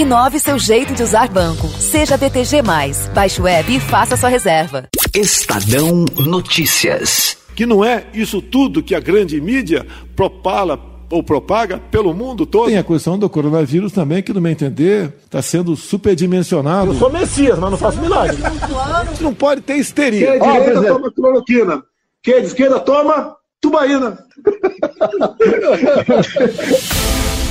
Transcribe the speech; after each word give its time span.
Inove 0.00 0.40
seu 0.40 0.58
jeito 0.58 0.94
de 0.94 1.02
usar 1.02 1.28
banco. 1.28 1.68
Seja 1.68 2.16
BTG. 2.16 2.62
Baixe 3.14 3.42
o 3.42 3.46
app 3.46 3.70
e 3.70 3.78
faça 3.78 4.16
sua 4.16 4.30
reserva. 4.30 4.88
Estadão 5.14 6.06
Notícias. 6.26 7.36
Que 7.54 7.66
não 7.66 7.84
é 7.84 8.06
isso 8.14 8.40
tudo 8.40 8.82
que 8.82 8.94
a 8.94 9.00
grande 9.00 9.38
mídia 9.38 9.86
propala 10.16 10.80
ou 11.10 11.22
propaga 11.22 11.76
pelo 11.90 12.14
mundo 12.14 12.46
todo. 12.46 12.68
Tem 12.68 12.78
a 12.78 12.82
questão 12.82 13.18
do 13.18 13.28
coronavírus 13.28 13.92
também, 13.92 14.22
que, 14.22 14.32
no 14.32 14.40
meu 14.40 14.50
entender, 14.50 15.12
está 15.22 15.42
sendo 15.42 15.76
superdimensionado. 15.76 16.92
Eu 16.92 16.98
sou 16.98 17.12
Messias, 17.12 17.58
mas 17.58 17.70
não 17.70 17.76
faço 17.76 18.00
milagre. 18.00 18.38
Não 19.20 19.34
pode 19.34 19.60
ter 19.60 19.76
histeria. 19.76 20.38
Quem 20.38 20.48
é 20.48 20.60
de 20.60 20.60
direita 20.60 20.94
toma 20.94 21.12
cloroquina. 21.12 21.82
Quem 22.22 22.34
é 22.36 22.40
de 22.40 22.46
esquerda 22.46 22.80
toma 22.80 23.36
tubaína. 23.60 24.18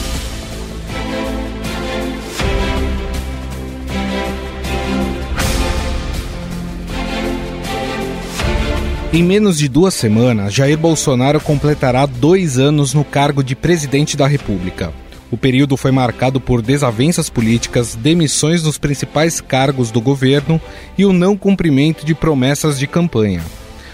Em 9.11 9.23
menos 9.23 9.57
de 9.57 9.67
duas 9.67 9.95
semanas, 9.95 10.53
Jair 10.53 10.77
Bolsonaro 10.77 11.41
completará 11.41 12.05
dois 12.05 12.59
anos 12.59 12.93
no 12.93 13.03
cargo 13.03 13.43
de 13.43 13.55
presidente 13.55 14.15
da 14.15 14.27
República. 14.27 14.93
O 15.31 15.37
período 15.37 15.75
foi 15.75 15.91
marcado 15.91 16.39
por 16.39 16.61
desavenças 16.61 17.27
políticas, 17.27 17.95
demissões 17.95 18.61
dos 18.61 18.77
principais 18.77 19.41
cargos 19.41 19.89
do 19.89 19.99
governo 19.99 20.61
e 20.95 21.05
o 21.05 21.13
não 21.13 21.35
cumprimento 21.35 22.05
de 22.05 22.13
promessas 22.13 22.77
de 22.77 22.85
campanha. 22.85 23.41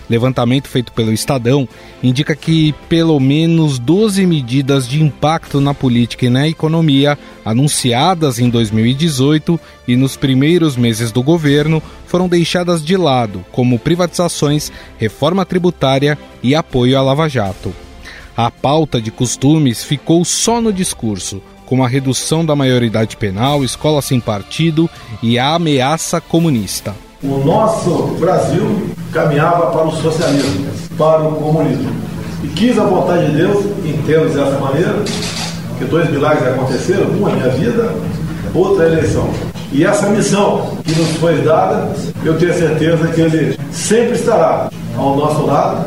Levantamento 0.10 0.68
feito 0.68 0.92
pelo 0.92 1.12
Estadão 1.12 1.68
indica 2.04 2.36
que 2.36 2.74
pelo 2.88 3.20
menos 3.20 3.80
12 3.80 4.26
medidas 4.26 4.88
de 4.88 5.02
impacto 5.02 5.60
na 5.60 5.74
política 5.74 6.26
e 6.26 6.30
na 6.30 6.48
economia 6.48 7.18
anunciadas 7.44 8.40
em 8.40 8.50
2018 8.50 9.60
e 9.88 9.96
nos 9.96 10.16
primeiros 10.16 10.76
meses 10.76 11.12
do 11.12 11.24
governo 11.24 11.82
foram 12.06 12.28
deixadas 12.28 12.84
de 12.84 12.96
lado, 12.96 13.44
como 13.52 13.80
privatizações, 13.80 14.72
reforma 14.98 15.46
tributária 15.46 16.18
e 16.44 16.54
apoio 16.54 16.98
à 16.98 17.02
Lava 17.02 17.28
Jato. 17.28 17.74
A 18.38 18.52
pauta 18.52 19.02
de 19.02 19.12
costumes 19.12 19.84
ficou 19.84 20.24
só 20.26 20.60
no 20.60 20.72
discurso, 20.74 21.42
como 21.66 21.84
a 21.84 21.88
redução 21.88 22.46
da 22.46 22.56
maioridade 22.56 23.18
penal, 23.18 23.64
escola 23.64 24.02
sem 24.02 24.20
partido 24.20 24.90
e 25.24 25.40
a 25.40 25.56
ameaça 25.56 26.22
comunista. 26.22 26.94
O 27.24 27.44
nosso 27.46 28.16
Brasil 28.20 28.90
caminhava 29.12 29.68
para 29.68 29.88
o 29.88 29.92
socialismo, 29.92 30.68
para 30.98 31.24
o 31.24 31.36
comunismo. 31.36 31.90
E 32.44 32.48
quis 32.50 32.78
a 32.78 32.84
vontade 32.84 33.28
de 33.28 33.38
Deus, 33.38 33.66
entendo 33.84 34.34
dessa 34.34 34.60
maneira, 34.60 34.94
que 35.78 35.86
dois 35.86 36.10
milagres 36.10 36.48
aconteceram, 36.48 37.10
uma 37.12 37.30
minha 37.30 37.50
vida, 37.50 37.94
outra 38.54 38.86
eleição. 38.86 39.30
E 39.72 39.84
essa 39.84 40.10
missão 40.10 40.78
que 40.84 40.98
nos 41.00 41.10
foi 41.18 41.42
dada, 41.42 41.92
eu 42.24 42.38
tenho 42.38 42.54
certeza 42.54 43.08
que 43.08 43.22
ele 43.22 43.60
sempre 43.72 44.16
estará 44.16 44.70
ao 44.98 45.16
nosso 45.16 45.46
lado 45.46 45.86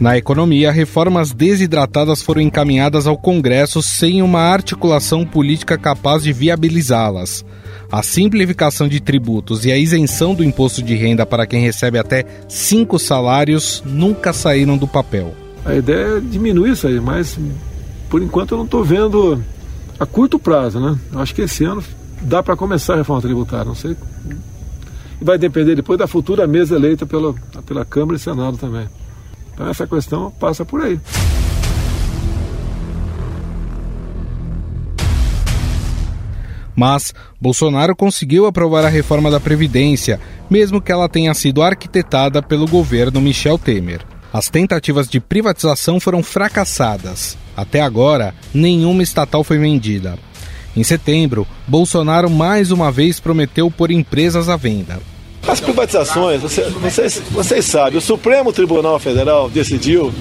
Na 0.00 0.16
economia, 0.16 0.70
reformas 0.70 1.32
desidratadas 1.32 2.22
foram 2.22 2.40
encaminhadas 2.40 3.08
ao 3.08 3.18
Congresso 3.18 3.82
sem 3.82 4.22
uma 4.22 4.42
articulação 4.42 5.26
política 5.26 5.76
capaz 5.76 6.22
de 6.22 6.32
viabilizá-las. 6.32 7.44
A 7.90 8.00
simplificação 8.00 8.86
de 8.86 9.00
tributos 9.00 9.64
e 9.64 9.72
a 9.72 9.76
isenção 9.76 10.36
do 10.36 10.44
imposto 10.44 10.82
de 10.82 10.94
renda 10.94 11.26
para 11.26 11.48
quem 11.48 11.60
recebe 11.60 11.98
até 11.98 12.24
cinco 12.48 12.96
salários 12.96 13.82
nunca 13.84 14.32
saíram 14.32 14.76
do 14.76 14.86
papel. 14.86 15.34
A 15.64 15.74
ideia 15.74 16.18
é 16.18 16.20
diminuir 16.20 16.72
isso 16.72 16.86
aí, 16.86 17.00
mas 17.00 17.36
por 18.08 18.22
enquanto 18.22 18.52
eu 18.52 18.58
não 18.58 18.66
estou 18.66 18.84
vendo 18.84 19.42
a 19.98 20.06
curto 20.06 20.38
prazo, 20.38 20.78
né? 20.78 20.96
Eu 21.12 21.18
acho 21.18 21.34
que 21.34 21.42
esse 21.42 21.64
ano 21.64 21.82
dá 22.22 22.40
para 22.40 22.54
começar 22.54 22.94
a 22.94 22.98
reforma 22.98 23.20
tributária, 23.20 23.64
não 23.64 23.74
sei. 23.74 23.96
E 25.20 25.24
vai 25.24 25.36
depender 25.36 25.74
depois 25.74 25.98
da 25.98 26.06
futura 26.06 26.46
mesa 26.46 26.76
eleita 26.76 27.04
pela, 27.04 27.34
pela 27.66 27.84
Câmara 27.84 28.16
e 28.16 28.20
Senado 28.20 28.56
também. 28.56 28.86
Então 29.58 29.68
essa 29.68 29.88
questão 29.88 30.30
passa 30.30 30.64
por 30.64 30.80
aí. 30.80 31.00
Mas 36.76 37.12
Bolsonaro 37.40 37.96
conseguiu 37.96 38.46
aprovar 38.46 38.84
a 38.84 38.88
reforma 38.88 39.32
da 39.32 39.40
Previdência, 39.40 40.20
mesmo 40.48 40.80
que 40.80 40.92
ela 40.92 41.08
tenha 41.08 41.34
sido 41.34 41.60
arquitetada 41.60 42.40
pelo 42.40 42.68
governo 42.68 43.20
Michel 43.20 43.58
Temer. 43.58 44.00
As 44.32 44.48
tentativas 44.48 45.08
de 45.08 45.18
privatização 45.18 45.98
foram 45.98 46.22
fracassadas. 46.22 47.36
Até 47.56 47.80
agora, 47.80 48.32
nenhuma 48.54 49.02
estatal 49.02 49.42
foi 49.42 49.58
vendida. 49.58 50.16
Em 50.76 50.84
setembro, 50.84 51.44
Bolsonaro 51.66 52.30
mais 52.30 52.70
uma 52.70 52.92
vez 52.92 53.18
prometeu 53.18 53.68
pôr 53.72 53.90
empresas 53.90 54.48
à 54.48 54.54
venda. 54.56 55.00
As 55.48 55.60
privatizações, 55.60 56.42
vocês, 56.42 56.72
vocês, 56.74 57.22
vocês 57.30 57.64
sabem, 57.64 57.98
o 57.98 58.02
Supremo 58.02 58.52
Tribunal 58.52 58.98
Federal 58.98 59.48
decidiu 59.48 60.12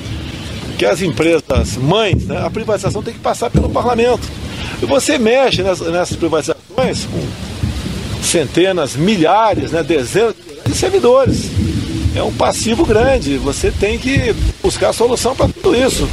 que 0.78 0.86
as 0.86 1.02
empresas 1.02 1.76
mães, 1.76 2.26
né, 2.26 2.42
a 2.46 2.50
privatização 2.50 3.04
tem 3.04 3.14
que 3.14 3.20
passar 3.20 3.50
pelo 3.50 3.70
parlamento. 3.70 4.26
E 4.82 4.86
você 4.86 5.18
mexe 5.18 5.62
nessas, 5.62 5.92
nessas 5.92 6.16
privatizações 6.16 7.06
com 7.06 8.24
centenas, 8.24 8.96
milhares, 8.96 9.72
né, 9.72 9.84
dezenas 9.84 10.34
de 10.66 10.74
servidores. 10.74 11.50
É 12.16 12.24
um 12.24 12.32
passivo 12.32 12.86
grande. 12.86 13.38
Você 13.38 13.70
tem 13.70 14.00
que 14.00 14.34
buscar 14.64 14.94
solução 14.94 15.36
para 15.36 15.50
tudo 15.50 15.76
isso. 15.76 16.08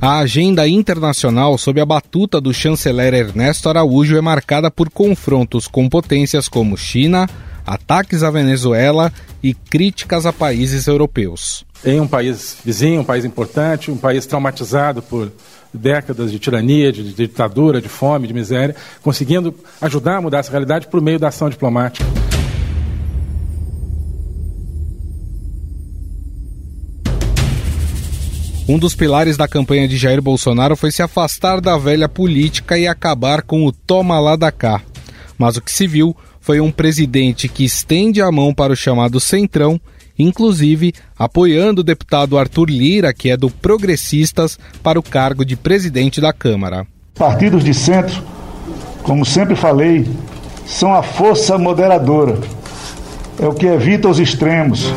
A 0.00 0.20
agenda 0.20 0.68
internacional 0.68 1.58
sob 1.58 1.80
a 1.80 1.84
batuta 1.84 2.40
do 2.40 2.54
chanceler 2.54 3.12
Ernesto 3.14 3.68
Araújo 3.68 4.16
é 4.16 4.20
marcada 4.20 4.70
por 4.70 4.88
confrontos 4.90 5.66
com 5.66 5.88
potências 5.88 6.46
como 6.46 6.76
China, 6.76 7.28
ataques 7.66 8.22
à 8.22 8.30
Venezuela 8.30 9.12
e 9.42 9.52
críticas 9.52 10.24
a 10.24 10.32
países 10.32 10.86
europeus. 10.86 11.64
Em 11.84 12.00
um 12.00 12.06
país 12.06 12.58
vizinho, 12.64 13.00
um 13.00 13.04
país 13.04 13.24
importante, 13.24 13.90
um 13.90 13.96
país 13.96 14.24
traumatizado 14.24 15.02
por 15.02 15.32
décadas 15.74 16.30
de 16.30 16.38
tirania, 16.38 16.92
de, 16.92 17.12
ditadura, 17.12 17.80
de 17.80 17.88
fome, 17.88 18.28
de 18.28 18.34
miséria, 18.34 18.76
conseguindo 19.02 19.52
ajudar 19.80 20.18
a 20.18 20.20
mudar 20.20 20.38
essa 20.38 20.52
realidade 20.52 20.86
por 20.86 21.00
meio 21.00 21.18
da 21.18 21.26
ação 21.26 21.50
diplomática. 21.50 22.06
Um 28.68 28.78
dos 28.78 28.94
pilares 28.94 29.38
da 29.38 29.48
campanha 29.48 29.88
de 29.88 29.96
Jair 29.96 30.20
Bolsonaro 30.20 30.76
foi 30.76 30.92
se 30.92 31.00
afastar 31.00 31.58
da 31.58 31.78
velha 31.78 32.06
política 32.06 32.76
e 32.76 32.86
acabar 32.86 33.40
com 33.40 33.64
o 33.64 33.72
toma 33.72 34.20
lá 34.20 34.36
da 34.36 34.52
cá. 34.52 34.82
Mas 35.38 35.56
o 35.56 35.62
que 35.62 35.72
se 35.72 35.86
viu 35.86 36.14
foi 36.38 36.60
um 36.60 36.70
presidente 36.70 37.48
que 37.48 37.64
estende 37.64 38.20
a 38.20 38.30
mão 38.30 38.52
para 38.52 38.74
o 38.74 38.76
chamado 38.76 39.18
Centrão, 39.20 39.80
inclusive 40.18 40.92
apoiando 41.18 41.80
o 41.80 41.84
deputado 41.84 42.36
Arthur 42.36 42.68
Lira, 42.68 43.14
que 43.14 43.30
é 43.30 43.38
do 43.38 43.48
Progressistas, 43.48 44.58
para 44.82 44.98
o 44.98 45.02
cargo 45.02 45.46
de 45.46 45.56
presidente 45.56 46.20
da 46.20 46.34
Câmara. 46.34 46.86
Partidos 47.14 47.64
de 47.64 47.72
centro, 47.72 48.22
como 49.02 49.24
sempre 49.24 49.56
falei, 49.56 50.06
são 50.66 50.92
a 50.92 51.02
força 51.02 51.56
moderadora. 51.56 52.38
É 53.40 53.46
o 53.46 53.54
que 53.54 53.64
evita 53.64 54.10
os 54.10 54.18
extremos. 54.18 54.92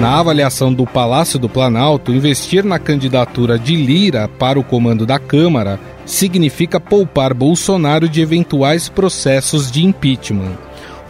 Na 0.00 0.18
avaliação 0.18 0.74
do 0.74 0.84
Palácio 0.84 1.38
do 1.38 1.48
Planalto, 1.48 2.12
investir 2.12 2.62
na 2.62 2.78
candidatura 2.78 3.58
de 3.58 3.74
Lira 3.74 4.28
para 4.28 4.60
o 4.60 4.64
comando 4.64 5.06
da 5.06 5.18
Câmara 5.18 5.80
significa 6.04 6.78
poupar 6.78 7.32
Bolsonaro 7.32 8.06
de 8.06 8.20
eventuais 8.20 8.90
processos 8.90 9.70
de 9.70 9.84
impeachment. 9.84 10.52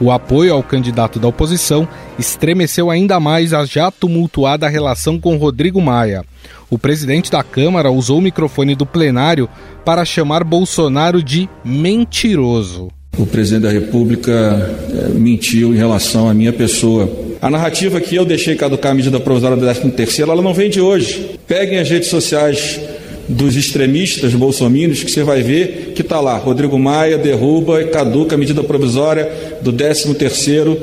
O 0.01 0.13
apoio 0.13 0.55
ao 0.55 0.63
candidato 0.63 1.19
da 1.19 1.27
oposição 1.27 1.89
estremeceu 2.17 2.89
ainda 2.89 3.19
mais 3.19 3.53
a 3.53 3.65
já 3.65 3.91
tumultuada 3.91 4.69
relação 4.69 5.19
com 5.19 5.37
Rodrigo 5.37 5.81
Maia. 5.81 6.25
O 6.71 6.79
presidente 6.79 7.31
da 7.31 7.43
Câmara 7.43 7.91
usou 7.91 8.19
o 8.19 8.23
microfone 8.23 8.77
do 8.77 8.87
plenário 8.87 9.49
para 9.85 10.05
chamar 10.05 10.45
Bolsonaro 10.45 11.23
de 11.23 11.49
mentiroso. 11.65 12.89
O 13.19 13.27
presidente 13.27 13.63
da 13.63 13.71
República 13.71 14.33
é, 14.33 15.09
mentiu 15.09 15.75
em 15.75 15.77
relação 15.77 16.29
à 16.29 16.35
minha 16.35 16.53
pessoa 16.53 17.26
a 17.47 17.51
narrativa 17.51 18.01
que 18.01 18.17
eu 18.17 18.25
deixei 18.25 18.57
caducar 18.57 18.91
a 18.91 18.95
medida 18.97 19.21
provisória 19.21 19.57
do 19.57 19.63
13 19.63 19.93
terceiro, 19.93 20.33
ela 20.33 20.43
não 20.43 20.53
vem 20.53 20.69
de 20.69 20.81
hoje. 20.81 21.39
Peguem 21.47 21.79
as 21.79 21.89
redes 21.89 22.09
sociais 22.09 22.81
dos 23.29 23.55
extremistas 23.55 24.35
bolsominions 24.35 25.05
que 25.05 25.11
você 25.13 25.23
vai 25.23 25.43
ver 25.43 25.93
que 25.95 26.03
está 26.03 26.19
lá, 26.21 26.37
Rodrigo 26.39 26.77
Maia 26.77 27.17
derruba 27.17 27.81
e 27.81 27.87
caduca 27.87 28.35
a 28.35 28.39
medida 28.39 28.65
provisória 28.65 29.31
do 29.63 29.73
13 29.73 30.13
terceiro 30.15 30.77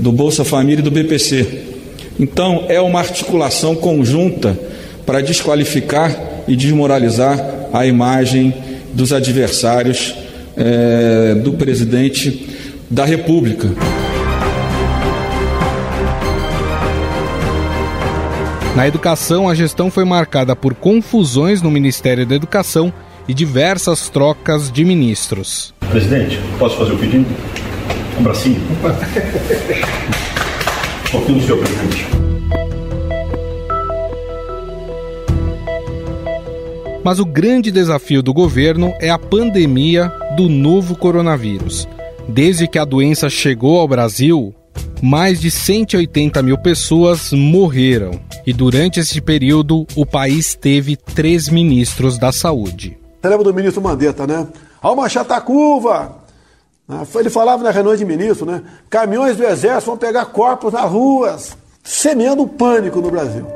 do 0.00 0.10
Bolsa 0.10 0.44
Família 0.44 0.80
e 0.80 0.82
do 0.82 0.90
BPC. 0.90 1.46
Então, 2.18 2.64
é 2.68 2.80
uma 2.80 2.98
articulação 2.98 3.76
conjunta 3.76 4.58
para 5.06 5.20
desqualificar 5.20 6.42
e 6.48 6.56
desmoralizar 6.56 7.68
a 7.72 7.86
imagem 7.86 8.52
dos 8.92 9.12
adversários 9.12 10.12
é, 10.56 11.36
do 11.36 11.52
presidente 11.52 12.48
da 12.90 13.04
República. 13.04 13.70
Na 18.76 18.86
educação, 18.86 19.48
a 19.48 19.54
gestão 19.54 19.90
foi 19.90 20.04
marcada 20.04 20.54
por 20.54 20.74
confusões 20.74 21.60
no 21.60 21.70
Ministério 21.70 22.24
da 22.24 22.36
Educação 22.36 22.92
e 23.26 23.34
diversas 23.34 24.08
trocas 24.08 24.70
de 24.70 24.84
ministros. 24.84 25.74
Presidente, 25.90 26.38
posso 26.56 26.76
fazer 26.76 26.92
o 26.92 26.98
pedido? 26.98 27.26
Um 28.18 28.22
bracinho? 28.22 28.60
Um 31.08 31.10
pouquinho 31.10 31.38
do 31.38 31.44
senhor, 31.44 31.58
presidente. 31.58 32.06
Mas 37.02 37.18
o 37.18 37.24
grande 37.24 37.72
desafio 37.72 38.22
do 38.22 38.32
governo 38.32 38.94
é 39.00 39.10
a 39.10 39.18
pandemia 39.18 40.12
do 40.36 40.48
novo 40.48 40.94
coronavírus. 40.94 41.88
Desde 42.28 42.68
que 42.68 42.78
a 42.78 42.84
doença 42.84 43.28
chegou 43.28 43.80
ao 43.80 43.88
Brasil, 43.88 44.54
mais 45.02 45.40
de 45.40 45.50
180 45.50 46.40
mil 46.42 46.58
pessoas 46.58 47.32
morreram. 47.32 48.20
E 48.50 48.52
durante 48.52 48.98
esse 48.98 49.20
período, 49.20 49.86
o 49.94 50.04
país 50.04 50.56
teve 50.56 50.96
três 50.96 51.48
ministros 51.48 52.18
da 52.18 52.32
saúde. 52.32 52.98
Você 53.22 53.28
lembra 53.28 53.44
do 53.44 53.54
ministro 53.54 53.80
Mandetta, 53.80 54.26
né? 54.26 54.44
Alma 54.82 55.08
Chatacuva! 55.08 56.16
Né? 56.88 57.06
Ele 57.14 57.30
falava 57.30 57.62
na 57.62 57.70
reunião 57.70 57.94
de 57.94 58.04
ministro, 58.04 58.44
né? 58.44 58.60
Caminhões 58.90 59.36
do 59.36 59.44
exército 59.44 59.86
vão 59.86 59.96
pegar 59.96 60.24
corpos 60.24 60.72
nas 60.72 60.90
ruas, 60.90 61.56
semeando 61.84 62.44
pânico 62.44 63.00
no 63.00 63.08
Brasil. 63.08 63.46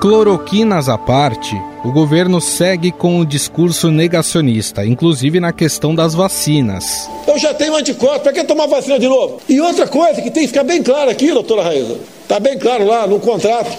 Cloroquinas 0.00 0.88
à 0.88 0.96
parte, 0.96 1.54
o 1.84 1.92
governo 1.92 2.40
segue 2.40 2.90
com 2.90 3.20
o 3.20 3.26
discurso 3.26 3.90
negacionista, 3.90 4.86
inclusive 4.86 5.38
na 5.38 5.52
questão 5.52 5.94
das 5.94 6.14
vacinas. 6.14 7.08
Eu 7.26 7.38
já 7.38 7.52
tenho 7.52 7.76
anticorpos, 7.76 8.22
para 8.22 8.32
que 8.32 8.42
tomar 8.44 8.66
vacina 8.66 8.98
de 8.98 9.06
novo? 9.06 9.38
E 9.46 9.60
outra 9.60 9.86
coisa 9.86 10.22
que 10.22 10.30
tem 10.30 10.44
que 10.44 10.48
ficar 10.48 10.64
bem 10.64 10.82
claro 10.82 11.10
aqui, 11.10 11.30
doutora 11.30 11.62
Raíza, 11.62 11.98
está 12.22 12.40
bem 12.40 12.58
claro 12.58 12.86
lá 12.86 13.06
no 13.06 13.20
contrato, 13.20 13.70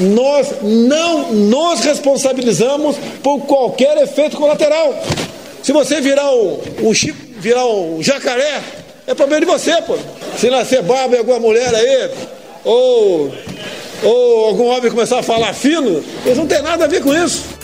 nós 0.00 0.48
não 0.62 1.32
nos 1.32 1.80
responsabilizamos 1.80 2.96
por 3.22 3.40
qualquer 3.40 3.98
efeito 3.98 4.38
colateral. 4.38 4.98
Se 5.62 5.70
você 5.70 6.00
virar 6.00 6.32
um, 6.32 6.58
um 6.82 6.94
chip, 6.94 7.14
virar 7.38 7.66
um 7.66 8.02
jacaré, 8.02 8.62
é 9.06 9.14
problema 9.14 9.44
de 9.44 9.52
você, 9.52 9.82
pô. 9.82 9.98
Se 10.38 10.48
nascer 10.48 10.82
barba 10.82 11.16
em 11.16 11.18
alguma 11.18 11.38
mulher 11.38 11.74
aí, 11.74 12.10
ou 12.64 13.30
ou 14.02 14.46
algum 14.46 14.66
homem 14.66 14.90
começar 14.90 15.18
a 15.18 15.22
falar 15.22 15.52
fino, 15.52 16.02
eles 16.24 16.38
não 16.38 16.46
tem 16.46 16.62
nada 16.62 16.84
a 16.84 16.88
ver 16.88 17.02
com 17.02 17.14
isso. 17.14 17.60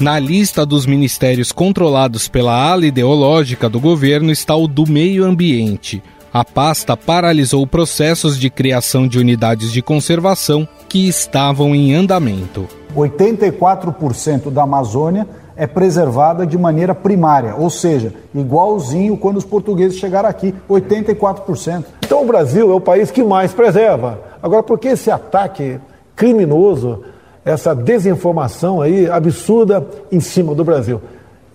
Na 0.00 0.18
lista 0.18 0.66
dos 0.66 0.84
ministérios 0.84 1.52
controlados 1.52 2.26
pela 2.26 2.52
ala 2.52 2.84
ideológica 2.84 3.68
do 3.68 3.78
governo 3.78 4.32
está 4.32 4.56
o 4.56 4.66
do 4.66 4.84
meio 4.84 5.24
ambiente. 5.24 6.02
A 6.32 6.44
pasta 6.44 6.96
paralisou 6.96 7.64
processos 7.68 8.36
de 8.36 8.50
criação 8.50 9.06
de 9.06 9.20
unidades 9.20 9.70
de 9.70 9.80
conservação 9.80 10.66
que 10.88 11.06
estavam 11.06 11.72
em 11.72 11.94
andamento. 11.94 12.66
84% 12.96 14.50
da 14.50 14.62
Amazônia 14.62 15.24
é 15.56 15.66
preservada 15.66 16.46
de 16.46 16.56
maneira 16.56 16.94
primária, 16.94 17.54
ou 17.56 17.70
seja, 17.70 18.12
igualzinho 18.34 19.16
quando 19.16 19.36
os 19.36 19.44
portugueses 19.44 19.98
chegaram 19.98 20.28
aqui, 20.28 20.54
84%. 20.68 21.84
Então 22.04 22.22
o 22.22 22.26
Brasil 22.26 22.70
é 22.70 22.74
o 22.74 22.80
país 22.80 23.10
que 23.10 23.22
mais 23.22 23.52
preserva. 23.52 24.18
Agora, 24.42 24.62
por 24.62 24.78
que 24.78 24.88
esse 24.88 25.10
ataque 25.10 25.78
criminoso, 26.16 27.02
essa 27.44 27.74
desinformação 27.74 28.80
aí 28.80 29.08
absurda 29.08 29.86
em 30.10 30.20
cima 30.20 30.54
do 30.54 30.64
Brasil? 30.64 31.00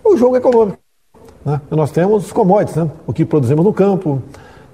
O 0.03 0.15
jogo 0.17 0.37
econômico. 0.37 0.77
Né? 1.45 1.61
Nós 1.71 1.91
temos 1.91 2.31
commodities, 2.31 2.75
né? 2.75 2.89
o 3.05 3.13
que 3.13 3.25
produzimos 3.25 3.63
no 3.63 3.73
campo, 3.73 4.21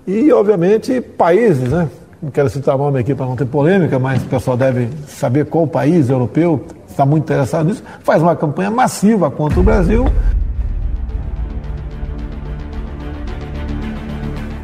e, 0.06 0.32
obviamente, 0.34 1.00
países, 1.00 1.70
né? 1.70 1.88
não 2.22 2.32
quero 2.32 2.50
citar 2.50 2.78
nome 2.78 3.00
aqui 3.00 3.14
para 3.14 3.26
não 3.26 3.36
ter 3.36 3.46
polêmica, 3.46 4.00
mas 4.00 4.22
o 4.22 4.26
pessoal 4.26 4.58
deve 4.58 4.90
saber 5.08 5.46
qual 5.46 5.68
país 5.68 6.10
europeu 6.10 6.62
está 6.94 7.06
muito 7.06 7.24
interessado 7.24 7.68
nisso, 7.68 7.84
faz 8.04 8.22
uma 8.22 8.36
campanha 8.36 8.72
massiva 8.72 9.30
contra 9.30 9.60
o 9.60 9.64
Brasil. 9.64 10.06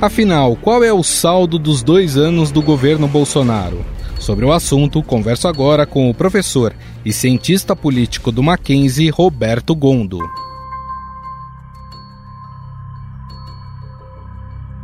Afinal, 0.02 0.56
qual 0.56 0.82
é 0.82 0.94
o 0.94 1.04
saldo 1.04 1.60
dos 1.60 1.84
dois 1.84 2.16
anos 2.16 2.52
do 2.52 2.62
governo 2.62 3.08
Bolsonaro? 3.08 3.84
Sobre 4.18 4.46
o 4.46 4.52
assunto, 4.52 5.04
converso 5.04 5.48
agora 5.48 5.86
com 5.86 6.10
o 6.10 6.14
professor 6.14 6.74
e 7.04 7.12
cientista 7.12 7.76
político 7.76 8.32
do 8.32 8.42
Mackenzie, 8.42 9.10
Roberto 9.10 9.76
Gondo. 9.76 10.20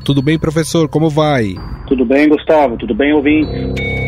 Tudo 0.03 0.21
bem, 0.21 0.37
professor? 0.37 0.87
Como 0.87 1.09
vai? 1.09 1.55
Tudo 1.87 2.05
bem, 2.05 2.29
Gustavo? 2.29 2.77
Tudo 2.77 2.93
bem, 2.93 3.13
ouvinte? 3.13 4.04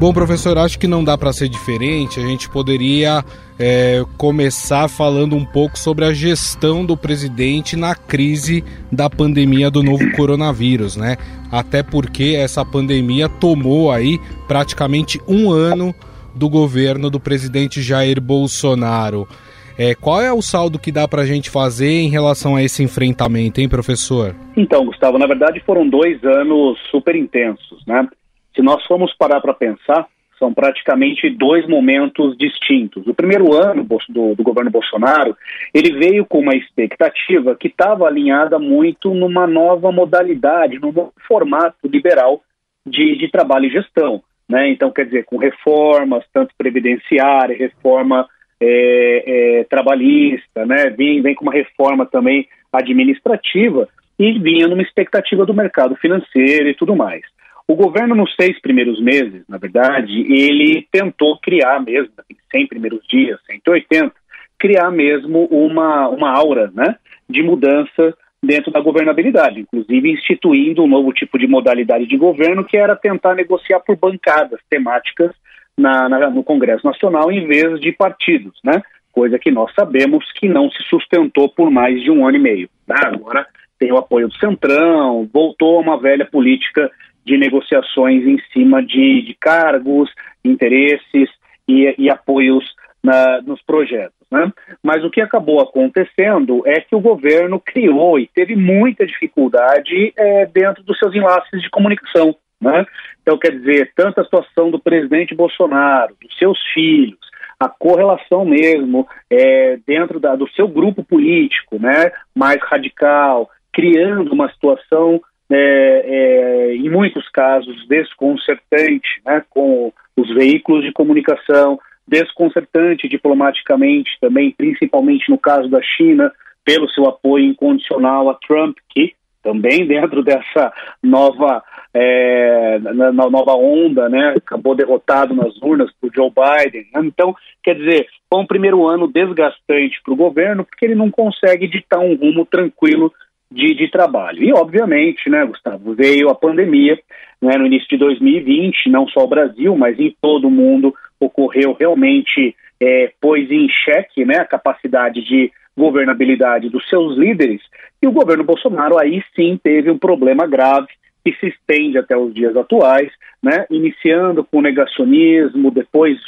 Bom, 0.00 0.14
professor, 0.14 0.56
acho 0.56 0.78
que 0.78 0.86
não 0.86 1.04
dá 1.04 1.18
para 1.18 1.30
ser 1.30 1.50
diferente. 1.50 2.18
A 2.18 2.22
gente 2.22 2.48
poderia 2.48 3.22
é, 3.58 4.02
começar 4.16 4.88
falando 4.88 5.36
um 5.36 5.44
pouco 5.44 5.78
sobre 5.78 6.06
a 6.06 6.14
gestão 6.14 6.86
do 6.86 6.96
presidente 6.96 7.76
na 7.76 7.94
crise 7.94 8.64
da 8.90 9.10
pandemia 9.10 9.70
do 9.70 9.82
novo 9.82 10.10
coronavírus, 10.12 10.96
né? 10.96 11.18
Até 11.52 11.82
porque 11.82 12.34
essa 12.34 12.64
pandemia 12.64 13.28
tomou 13.28 13.92
aí 13.92 14.18
praticamente 14.48 15.20
um 15.28 15.50
ano 15.50 15.94
do 16.34 16.48
governo 16.48 17.10
do 17.10 17.20
presidente 17.20 17.82
Jair 17.82 18.22
Bolsonaro. 18.22 19.28
É, 19.76 19.94
qual 19.94 20.22
é 20.22 20.32
o 20.32 20.40
saldo 20.40 20.78
que 20.78 20.90
dá 20.90 21.06
para 21.06 21.22
a 21.22 21.26
gente 21.26 21.50
fazer 21.50 22.00
em 22.00 22.08
relação 22.08 22.56
a 22.56 22.62
esse 22.62 22.82
enfrentamento, 22.82 23.60
hein, 23.60 23.68
professor? 23.68 24.34
Então, 24.56 24.86
Gustavo, 24.86 25.18
na 25.18 25.26
verdade 25.26 25.60
foram 25.60 25.86
dois 25.86 26.24
anos 26.24 26.78
super 26.90 27.14
intensos, 27.14 27.84
né? 27.86 28.08
Se 28.54 28.62
nós 28.62 28.84
formos 28.86 29.14
parar 29.16 29.40
para 29.40 29.54
pensar, 29.54 30.06
são 30.40 30.54
praticamente 30.54 31.28
dois 31.28 31.68
momentos 31.68 32.36
distintos. 32.38 33.06
O 33.06 33.14
primeiro 33.14 33.54
ano 33.54 33.84
do, 34.08 34.34
do, 34.34 34.42
governo 34.42 34.70
Bolsonaro, 34.70 35.36
ele 35.74 35.92
veio 35.98 36.24
com 36.24 36.38
uma 36.40 36.56
expectativa 36.56 37.54
que 37.54 37.68
estava 37.68 38.06
alinhada 38.06 38.58
muito 38.58 39.12
numa 39.12 39.46
nova 39.46 39.92
modalidade, 39.92 40.78
num 40.80 40.90
novo 40.90 41.12
formato 41.28 41.76
liberal 41.84 42.40
de, 42.86 43.18
de 43.18 43.30
trabalho 43.30 43.66
e 43.66 43.70
gestão. 43.70 44.22
Né? 44.48 44.70
Então, 44.70 44.90
quer 44.90 45.04
dizer, 45.04 45.24
com 45.26 45.36
reformas, 45.36 46.24
tanto 46.32 46.54
previdenciária, 46.56 47.56
reforma 47.56 48.26
é, 48.58 49.60
é, 49.60 49.64
trabalhista, 49.64 50.64
né? 50.64 50.88
vem, 50.90 51.20
vem 51.20 51.34
com 51.34 51.44
uma 51.44 51.52
reforma 51.52 52.06
também 52.06 52.48
administrativa 52.72 53.88
e 54.18 54.38
vinha 54.38 54.66
numa 54.66 54.82
expectativa 54.82 55.44
do 55.44 55.54
mercado 55.54 55.94
financeiro 55.96 56.68
e 56.68 56.74
tudo 56.74 56.96
mais. 56.96 57.22
O 57.70 57.76
governo, 57.76 58.16
nos 58.16 58.34
seis 58.34 58.60
primeiros 58.60 59.00
meses, 59.00 59.44
na 59.48 59.56
verdade, 59.56 60.12
ele 60.22 60.88
tentou 60.90 61.38
criar 61.38 61.78
mesmo, 61.78 62.10
em 62.28 62.34
100 62.50 62.66
primeiros 62.66 63.00
dias, 63.06 63.38
180, 63.48 64.12
criar 64.58 64.90
mesmo 64.90 65.44
uma, 65.44 66.08
uma 66.08 66.36
aura 66.36 66.68
né, 66.74 66.96
de 67.28 67.44
mudança 67.44 68.12
dentro 68.42 68.72
da 68.72 68.80
governabilidade, 68.80 69.60
inclusive 69.60 70.10
instituindo 70.10 70.82
um 70.82 70.88
novo 70.88 71.12
tipo 71.12 71.38
de 71.38 71.46
modalidade 71.46 72.08
de 72.08 72.16
governo 72.16 72.64
que 72.64 72.76
era 72.76 72.96
tentar 72.96 73.36
negociar 73.36 73.78
por 73.78 73.96
bancadas 73.96 74.58
temáticas 74.68 75.30
na, 75.78 76.08
na, 76.08 76.28
no 76.28 76.42
Congresso 76.42 76.84
Nacional 76.84 77.30
em 77.30 77.46
vez 77.46 77.80
de 77.80 77.92
partidos, 77.92 78.58
né? 78.64 78.82
Coisa 79.12 79.38
que 79.38 79.52
nós 79.52 79.72
sabemos 79.78 80.24
que 80.32 80.48
não 80.48 80.68
se 80.72 80.82
sustentou 80.88 81.48
por 81.48 81.70
mais 81.70 82.02
de 82.02 82.10
um 82.10 82.26
ano 82.26 82.36
e 82.36 82.40
meio. 82.40 82.68
Tá? 82.84 83.12
Agora 83.14 83.46
tem 83.78 83.92
o 83.92 83.96
apoio 83.96 84.26
do 84.26 84.36
Centrão, 84.38 85.28
voltou 85.32 85.78
a 85.78 85.80
uma 85.80 86.00
velha 86.00 86.26
política 86.26 86.90
de 87.30 87.38
negociações 87.38 88.26
em 88.26 88.38
cima 88.52 88.82
de, 88.82 89.22
de 89.22 89.36
cargos, 89.38 90.10
interesses 90.44 91.30
e, 91.68 91.94
e 91.96 92.10
apoios 92.10 92.64
na, 93.00 93.40
nos 93.42 93.62
projetos. 93.62 94.18
Né? 94.28 94.52
Mas 94.82 95.04
o 95.04 95.10
que 95.10 95.20
acabou 95.20 95.60
acontecendo 95.60 96.62
é 96.66 96.80
que 96.80 96.96
o 96.96 97.00
governo 97.00 97.60
criou 97.60 98.18
e 98.18 98.26
teve 98.26 98.56
muita 98.56 99.06
dificuldade 99.06 100.12
é, 100.16 100.46
dentro 100.46 100.82
dos 100.82 100.98
seus 100.98 101.14
enlaces 101.14 101.62
de 101.62 101.70
comunicação. 101.70 102.34
Né? 102.60 102.84
Então, 103.22 103.38
quer 103.38 103.52
dizer, 103.52 103.92
tanto 103.94 104.20
a 104.20 104.24
situação 104.24 104.70
do 104.70 104.80
presidente 104.80 105.34
Bolsonaro, 105.34 106.16
dos 106.20 106.36
seus 106.36 106.58
filhos, 106.74 107.18
a 107.60 107.68
correlação 107.68 108.44
mesmo 108.44 109.06
é, 109.30 109.78
dentro 109.86 110.18
da, 110.18 110.34
do 110.34 110.48
seu 110.50 110.66
grupo 110.66 111.04
político 111.04 111.78
né, 111.78 112.10
mais 112.34 112.58
radical, 112.62 113.48
criando 113.72 114.32
uma 114.32 114.50
situação 114.50 115.20
é, 115.50 116.02
é, 116.04 116.74
em 116.74 116.88
muitos 116.88 117.28
casos, 117.28 117.86
desconcertante 117.88 119.20
né, 119.24 119.42
com 119.50 119.92
os 120.16 120.34
veículos 120.34 120.84
de 120.84 120.92
comunicação, 120.92 121.78
desconcertante 122.06 123.08
diplomaticamente 123.08 124.10
também, 124.20 124.52
principalmente 124.52 125.30
no 125.30 125.38
caso 125.38 125.68
da 125.68 125.80
China, 125.82 126.32
pelo 126.64 126.88
seu 126.90 127.06
apoio 127.06 127.44
incondicional 127.44 128.28
a 128.28 128.34
Trump, 128.34 128.76
que 128.90 129.14
também 129.42 129.86
dentro 129.86 130.22
dessa 130.22 130.72
nova 131.02 131.62
é, 131.92 132.78
na, 132.78 133.12
na, 133.12 133.30
nova 133.30 133.52
onda, 133.54 134.08
né? 134.08 134.34
Acabou 134.36 134.74
derrotado 134.74 135.34
nas 135.34 135.56
urnas 135.62 135.90
por 136.00 136.10
Joe 136.14 136.30
Biden. 136.30 136.86
Né? 136.92 137.00
Então, 137.04 137.34
quer 137.62 137.74
dizer, 137.74 138.06
foi 138.28 138.40
um 138.40 138.46
primeiro 138.46 138.86
ano 138.86 139.08
desgastante 139.08 140.00
para 140.04 140.12
o 140.12 140.16
governo 140.16 140.64
porque 140.64 140.84
ele 140.84 140.94
não 140.94 141.10
consegue 141.10 141.66
ditar 141.66 141.98
um 141.98 142.14
rumo 142.14 142.46
tranquilo 142.46 143.12
de, 143.50 143.74
de, 143.74 143.90
trabalho. 143.90 144.42
E, 144.42 144.52
obviamente, 144.52 145.28
né, 145.28 145.44
Gustavo, 145.44 145.94
veio 145.94 146.28
a 146.28 146.34
pandemia 146.34 146.98
né, 147.40 147.56
no 147.56 147.66
início 147.66 147.88
de 147.88 147.96
2020, 147.96 148.88
não 148.88 149.08
só 149.08 149.24
o 149.24 149.28
Brasil, 149.28 149.76
mas 149.76 149.98
em 149.98 150.14
todo 150.20 150.48
o 150.48 150.50
mundo 150.50 150.94
ocorreu 151.18 151.72
realmente, 151.72 152.54
é, 152.80 153.12
pôs 153.20 153.50
em 153.50 153.68
xeque 153.68 154.24
né, 154.24 154.36
a 154.36 154.44
capacidade 154.44 155.22
de 155.22 155.50
governabilidade 155.76 156.68
dos 156.68 156.86
seus 156.88 157.16
líderes, 157.16 157.60
e 158.02 158.06
o 158.06 158.12
governo 158.12 158.44
Bolsonaro 158.44 158.98
aí 158.98 159.22
sim 159.34 159.58
teve 159.62 159.90
um 159.90 159.98
problema 159.98 160.46
grave 160.46 160.88
que 161.24 161.32
se 161.34 161.48
estende 161.48 161.98
até 161.98 162.16
os 162.16 162.34
dias 162.34 162.56
atuais, 162.56 163.10
né, 163.42 163.66
iniciando 163.70 164.44
com 164.44 164.60
negacionismo, 164.60 165.70
depois 165.70 166.18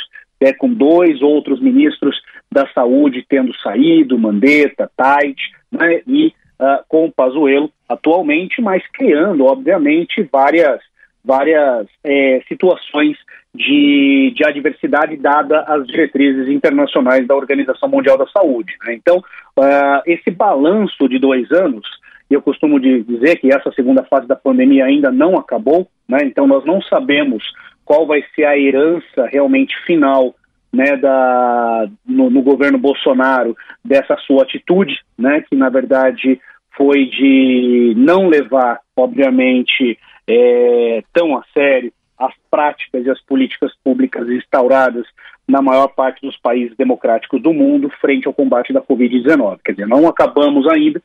é, 0.41 0.53
com 0.53 0.73
dois 0.73 1.23
outros 1.23 1.61
ministros 1.61 2.21
da 2.51 2.67
saúde 2.73 3.25
tendo 3.29 3.57
saído, 3.59 4.19
Mandetta, 4.19 4.91
Tait, 4.97 5.37
né, 5.71 6.03
e 6.07 6.33
uh, 6.63 6.85
com 6.89 7.07
o 7.07 7.13
Pazuello 7.13 7.71
atualmente, 7.89 8.63
mas 8.63 8.83
criando, 8.93 9.45
obviamente, 9.45 10.27
várias, 10.31 10.81
várias 11.25 11.87
é, 12.05 12.41
situações 12.49 13.19
de, 13.55 14.33
de 14.35 14.47
adversidade 14.47 15.17
dada 15.17 15.61
às 15.63 15.87
diretrizes 15.87 16.49
internacionais 16.49 17.27
da 17.27 17.35
Organização 17.35 17.89
Mundial 17.89 18.17
da 18.17 18.27
Saúde. 18.29 18.75
Né? 18.85 18.95
Então, 18.95 19.19
uh, 19.19 20.03
esse 20.07 20.31
balanço 20.31 21.09
de 21.09 21.19
dois 21.19 21.51
anos 21.51 21.87
e 22.31 22.35
eu 22.35 22.41
costumo 22.41 22.81
dizer 22.81 23.37
que 23.37 23.53
essa 23.53 23.71
segunda 23.73 24.03
fase 24.05 24.27
da 24.27 24.35
pandemia 24.35 24.87
ainda 24.87 25.13
não 25.13 25.37
acabou, 25.37 25.87
né? 26.09 26.21
então 26.23 26.47
nós 26.47 26.65
não 26.65 26.81
sabemos 26.81 27.45
qual 27.85 28.07
vai 28.07 28.25
ser 28.35 28.47
a 28.47 28.59
herança 28.59 29.27
realmente 29.31 29.77
final 29.85 30.35
né, 30.73 30.97
da, 30.97 31.87
no, 32.07 32.31
no, 32.31 32.41
governo 32.41 32.79
Bolsonaro 32.79 33.55
dessa 33.85 34.17
sua 34.27 34.45
atitude, 34.45 34.99
né, 35.19 35.43
que 35.43 35.55
na 35.55 35.69
verdade 35.69 36.41
foi 36.77 37.07
de 37.07 37.95
não 37.97 38.29
levar, 38.29 38.81
obviamente, 38.97 39.99
é, 40.27 41.03
tão 41.13 41.37
a 41.37 41.45
sério 41.53 41.93
as 42.19 42.33
práticas 42.51 43.05
e 43.05 43.11
as 43.11 43.21
políticas 43.23 43.73
públicas 43.83 44.29
instauradas 44.29 45.05
na 45.49 45.61
maior 45.61 45.89
parte 45.89 46.25
dos 46.25 46.37
países 46.37 46.77
democráticos 46.77 47.43
do 47.43 47.53
mundo 47.53 47.91
frente 48.01 48.29
ao 48.29 48.33
combate 48.33 48.73
da 48.73 48.81
Covid-19. 48.81 49.59
Quer 49.65 49.73
dizer, 49.73 49.89
não 49.89 50.07
acabamos 50.07 50.69
ainda, 50.69 51.03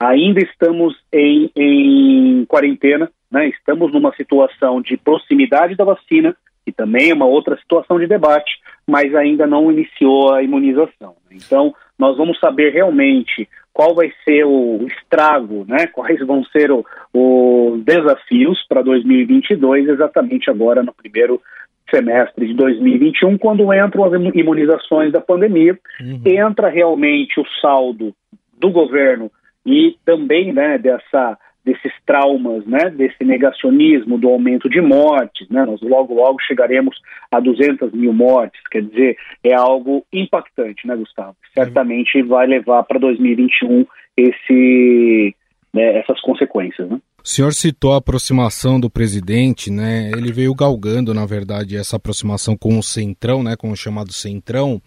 Ainda 0.00 0.40
estamos 0.40 0.96
em, 1.12 1.50
em 1.56 2.44
quarentena, 2.46 3.10
né? 3.30 3.48
estamos 3.48 3.92
numa 3.92 4.14
situação 4.14 4.80
de 4.80 4.96
proximidade 4.96 5.74
da 5.74 5.84
vacina, 5.84 6.36
que 6.68 6.72
também 6.72 7.10
é 7.10 7.14
uma 7.14 7.24
outra 7.24 7.56
situação 7.56 7.98
de 7.98 8.06
debate, 8.06 8.50
mas 8.86 9.14
ainda 9.14 9.46
não 9.46 9.72
iniciou 9.72 10.34
a 10.34 10.42
imunização. 10.42 11.16
Então, 11.32 11.74
nós 11.98 12.14
vamos 12.18 12.38
saber 12.38 12.74
realmente 12.74 13.48
qual 13.72 13.94
vai 13.94 14.12
ser 14.22 14.44
o 14.44 14.86
estrago, 14.86 15.64
né? 15.66 15.86
quais 15.86 16.18
vão 16.26 16.44
ser 16.44 16.70
os 16.70 17.82
desafios 17.84 18.62
para 18.68 18.82
2022, 18.82 19.88
exatamente 19.88 20.50
agora 20.50 20.82
no 20.82 20.92
primeiro 20.92 21.40
semestre 21.90 22.46
de 22.46 22.52
2021, 22.52 23.38
quando 23.38 23.72
entram 23.72 24.04
as 24.04 24.12
imunizações 24.34 25.10
da 25.10 25.22
pandemia, 25.22 25.78
uhum. 26.02 26.20
entra 26.26 26.68
realmente 26.68 27.40
o 27.40 27.46
saldo 27.62 28.14
do 28.58 28.70
governo 28.70 29.30
e 29.64 29.96
também 30.04 30.52
né, 30.52 30.76
dessa, 30.76 31.38
desses 31.68 31.92
traumas, 32.06 32.64
né, 32.64 32.88
desse 32.90 33.22
negacionismo 33.22 34.16
do 34.16 34.28
aumento 34.28 34.70
de 34.70 34.80
mortes. 34.80 35.46
Né, 35.50 35.64
nós 35.66 35.80
logo, 35.82 36.14
logo 36.14 36.40
chegaremos 36.40 36.96
a 37.30 37.38
200 37.38 37.92
mil 37.92 38.12
mortes, 38.12 38.60
quer 38.70 38.82
dizer, 38.82 39.16
é 39.44 39.54
algo 39.54 40.04
impactante, 40.10 40.86
né, 40.86 40.96
Gustavo? 40.96 41.36
Certamente 41.52 42.22
vai 42.22 42.46
levar 42.46 42.82
para 42.84 42.98
2021 42.98 43.84
esse, 44.16 45.36
né, 45.74 45.98
essas 45.98 46.18
consequências. 46.22 46.88
Né? 46.88 46.98
O 47.22 47.28
senhor 47.28 47.52
citou 47.52 47.92
a 47.92 47.98
aproximação 47.98 48.78
do 48.78 48.88
presidente, 48.88 49.70
né? 49.70 50.10
Ele 50.12 50.32
veio 50.32 50.54
galgando, 50.54 51.12
na 51.12 51.26
verdade, 51.26 51.76
essa 51.76 51.96
aproximação 51.96 52.56
com 52.56 52.78
o 52.78 52.82
Centrão, 52.82 53.42
né? 53.42 53.56
Com 53.56 53.70
o 53.70 53.76
chamado 53.76 54.12
Centrão, 54.12 54.80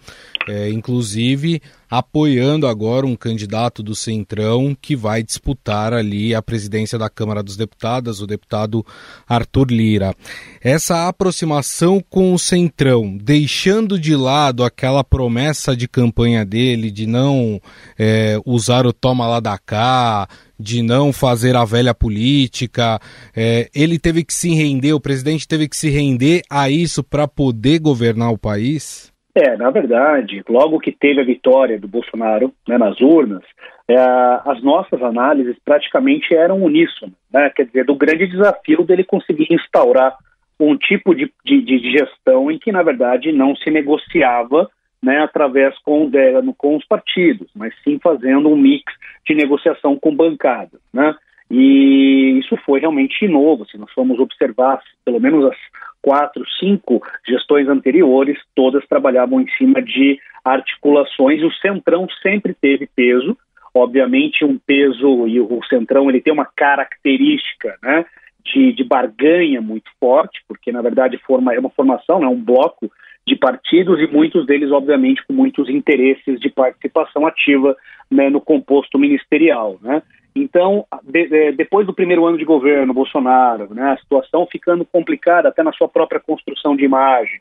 é, 0.47 0.69
inclusive 0.69 1.61
apoiando 1.91 2.67
agora 2.67 3.05
um 3.05 3.17
candidato 3.17 3.83
do 3.83 3.93
Centrão 3.93 4.73
que 4.81 4.95
vai 4.95 5.21
disputar 5.21 5.93
ali 5.93 6.33
a 6.33 6.41
presidência 6.41 6.97
da 6.97 7.09
Câmara 7.09 7.43
dos 7.43 7.57
Deputados, 7.57 8.21
o 8.21 8.27
deputado 8.27 8.85
Arthur 9.27 9.69
Lira. 9.69 10.15
Essa 10.61 11.09
aproximação 11.09 12.01
com 12.09 12.33
o 12.33 12.39
Centrão, 12.39 13.17
deixando 13.17 13.99
de 13.99 14.15
lado 14.15 14.63
aquela 14.63 15.03
promessa 15.03 15.75
de 15.75 15.85
campanha 15.85 16.45
dele 16.45 16.89
de 16.89 17.05
não 17.05 17.61
é, 17.99 18.39
usar 18.45 18.87
o 18.87 18.93
toma 18.93 19.27
lá 19.27 19.41
da 19.41 19.57
cá, 19.57 20.29
de 20.61 20.81
não 20.81 21.11
fazer 21.11 21.55
a 21.55 21.65
velha 21.65 21.93
política. 21.93 22.99
É, 23.35 23.69
ele 23.75 23.99
teve 23.99 24.23
que 24.23 24.33
se 24.33 24.53
render, 24.53 24.93
o 24.93 25.01
presidente 25.01 25.47
teve 25.47 25.67
que 25.67 25.75
se 25.75 25.89
render 25.89 26.41
a 26.49 26.69
isso 26.69 27.03
para 27.03 27.27
poder 27.27 27.79
governar 27.79 28.31
o 28.31 28.37
país? 28.37 29.11
É, 29.33 29.55
na 29.55 29.69
verdade, 29.69 30.43
logo 30.49 30.79
que 30.79 30.91
teve 30.91 31.21
a 31.21 31.25
vitória 31.25 31.79
do 31.79 31.87
Bolsonaro 31.87 32.53
né, 32.67 32.77
nas 32.77 32.99
urnas, 32.99 33.41
é, 33.87 33.95
as 33.95 34.61
nossas 34.61 35.01
análises 35.01 35.55
praticamente 35.63 36.33
eram 36.35 36.61
uníssonas, 36.61 37.15
né? 37.33 37.49
quer 37.49 37.65
dizer, 37.65 37.85
do 37.85 37.95
grande 37.95 38.27
desafio 38.27 38.83
dele 38.83 39.03
conseguir 39.03 39.47
instaurar 39.49 40.15
um 40.59 40.77
tipo 40.77 41.15
de, 41.15 41.31
de, 41.43 41.61
de 41.61 41.91
gestão 41.91 42.51
em 42.51 42.59
que, 42.59 42.71
na 42.71 42.83
verdade, 42.83 43.31
não 43.31 43.55
se 43.55 43.71
negociava 43.71 44.69
né, 45.01 45.19
através 45.19 45.77
com, 45.79 46.09
de, 46.09 46.19
com 46.57 46.75
os 46.75 46.85
partidos, 46.85 47.49
mas 47.55 47.73
sim 47.83 47.99
fazendo 48.01 48.49
um 48.49 48.55
mix 48.55 48.93
de 49.25 49.33
negociação 49.33 49.97
com 49.97 50.15
bancadas, 50.15 50.79
né? 50.93 51.15
E 51.49 52.39
isso 52.39 52.55
foi 52.65 52.79
realmente 52.79 53.27
novo. 53.27 53.65
Se 53.65 53.77
nós 53.77 53.91
formos 53.91 54.17
observar, 54.19 54.79
pelo 55.03 55.19
menos 55.19 55.51
as 55.51 55.57
quatro, 56.01 56.45
cinco 56.59 57.01
gestões 57.27 57.67
anteriores, 57.67 58.37
todas 58.55 58.87
trabalhavam 58.87 59.41
em 59.41 59.47
cima 59.57 59.81
de 59.81 60.17
articulações. 60.45 61.43
O 61.43 61.51
Centrão 61.55 62.07
sempre 62.23 62.53
teve 62.53 62.87
peso, 62.95 63.37
obviamente 63.73 64.45
um 64.45 64.57
peso, 64.57 65.27
e 65.27 65.41
o 65.41 65.61
Centrão 65.69 66.09
ele 66.09 66.21
tem 66.21 66.31
uma 66.31 66.45
característica, 66.45 67.77
né? 67.83 68.05
De, 68.43 68.73
de 68.73 68.83
barganha 68.83 69.61
muito 69.61 69.91
forte, 69.99 70.41
porque 70.47 70.71
na 70.71 70.81
verdade 70.81 71.17
forma, 71.17 71.53
é 71.53 71.59
uma 71.59 71.69
formação, 71.69 72.17
é 72.17 72.21
né, 72.21 72.27
um 72.27 72.41
bloco 72.41 72.89
de 73.27 73.35
partidos 73.35 73.99
e 73.99 74.07
muitos 74.07 74.45
deles, 74.45 74.71
obviamente, 74.71 75.23
com 75.27 75.33
muitos 75.33 75.69
interesses 75.69 76.39
de 76.39 76.49
participação 76.49 77.25
ativa 77.25 77.75
né, 78.09 78.29
no 78.29 78.41
composto 78.41 78.97
ministerial. 78.97 79.77
Né? 79.81 80.01
Então, 80.35 80.85
de, 81.03 81.27
de, 81.27 81.51
depois 81.51 81.85
do 81.85 81.93
primeiro 81.93 82.25
ano 82.25 82.37
de 82.37 82.45
governo 82.45 82.93
Bolsonaro, 82.93 83.73
né, 83.73 83.91
a 83.91 83.97
situação 83.97 84.47
ficando 84.49 84.85
complicada 84.85 85.49
até 85.49 85.61
na 85.61 85.73
sua 85.73 85.87
própria 85.87 86.19
construção 86.19 86.75
de 86.75 86.85
imagem, 86.85 87.39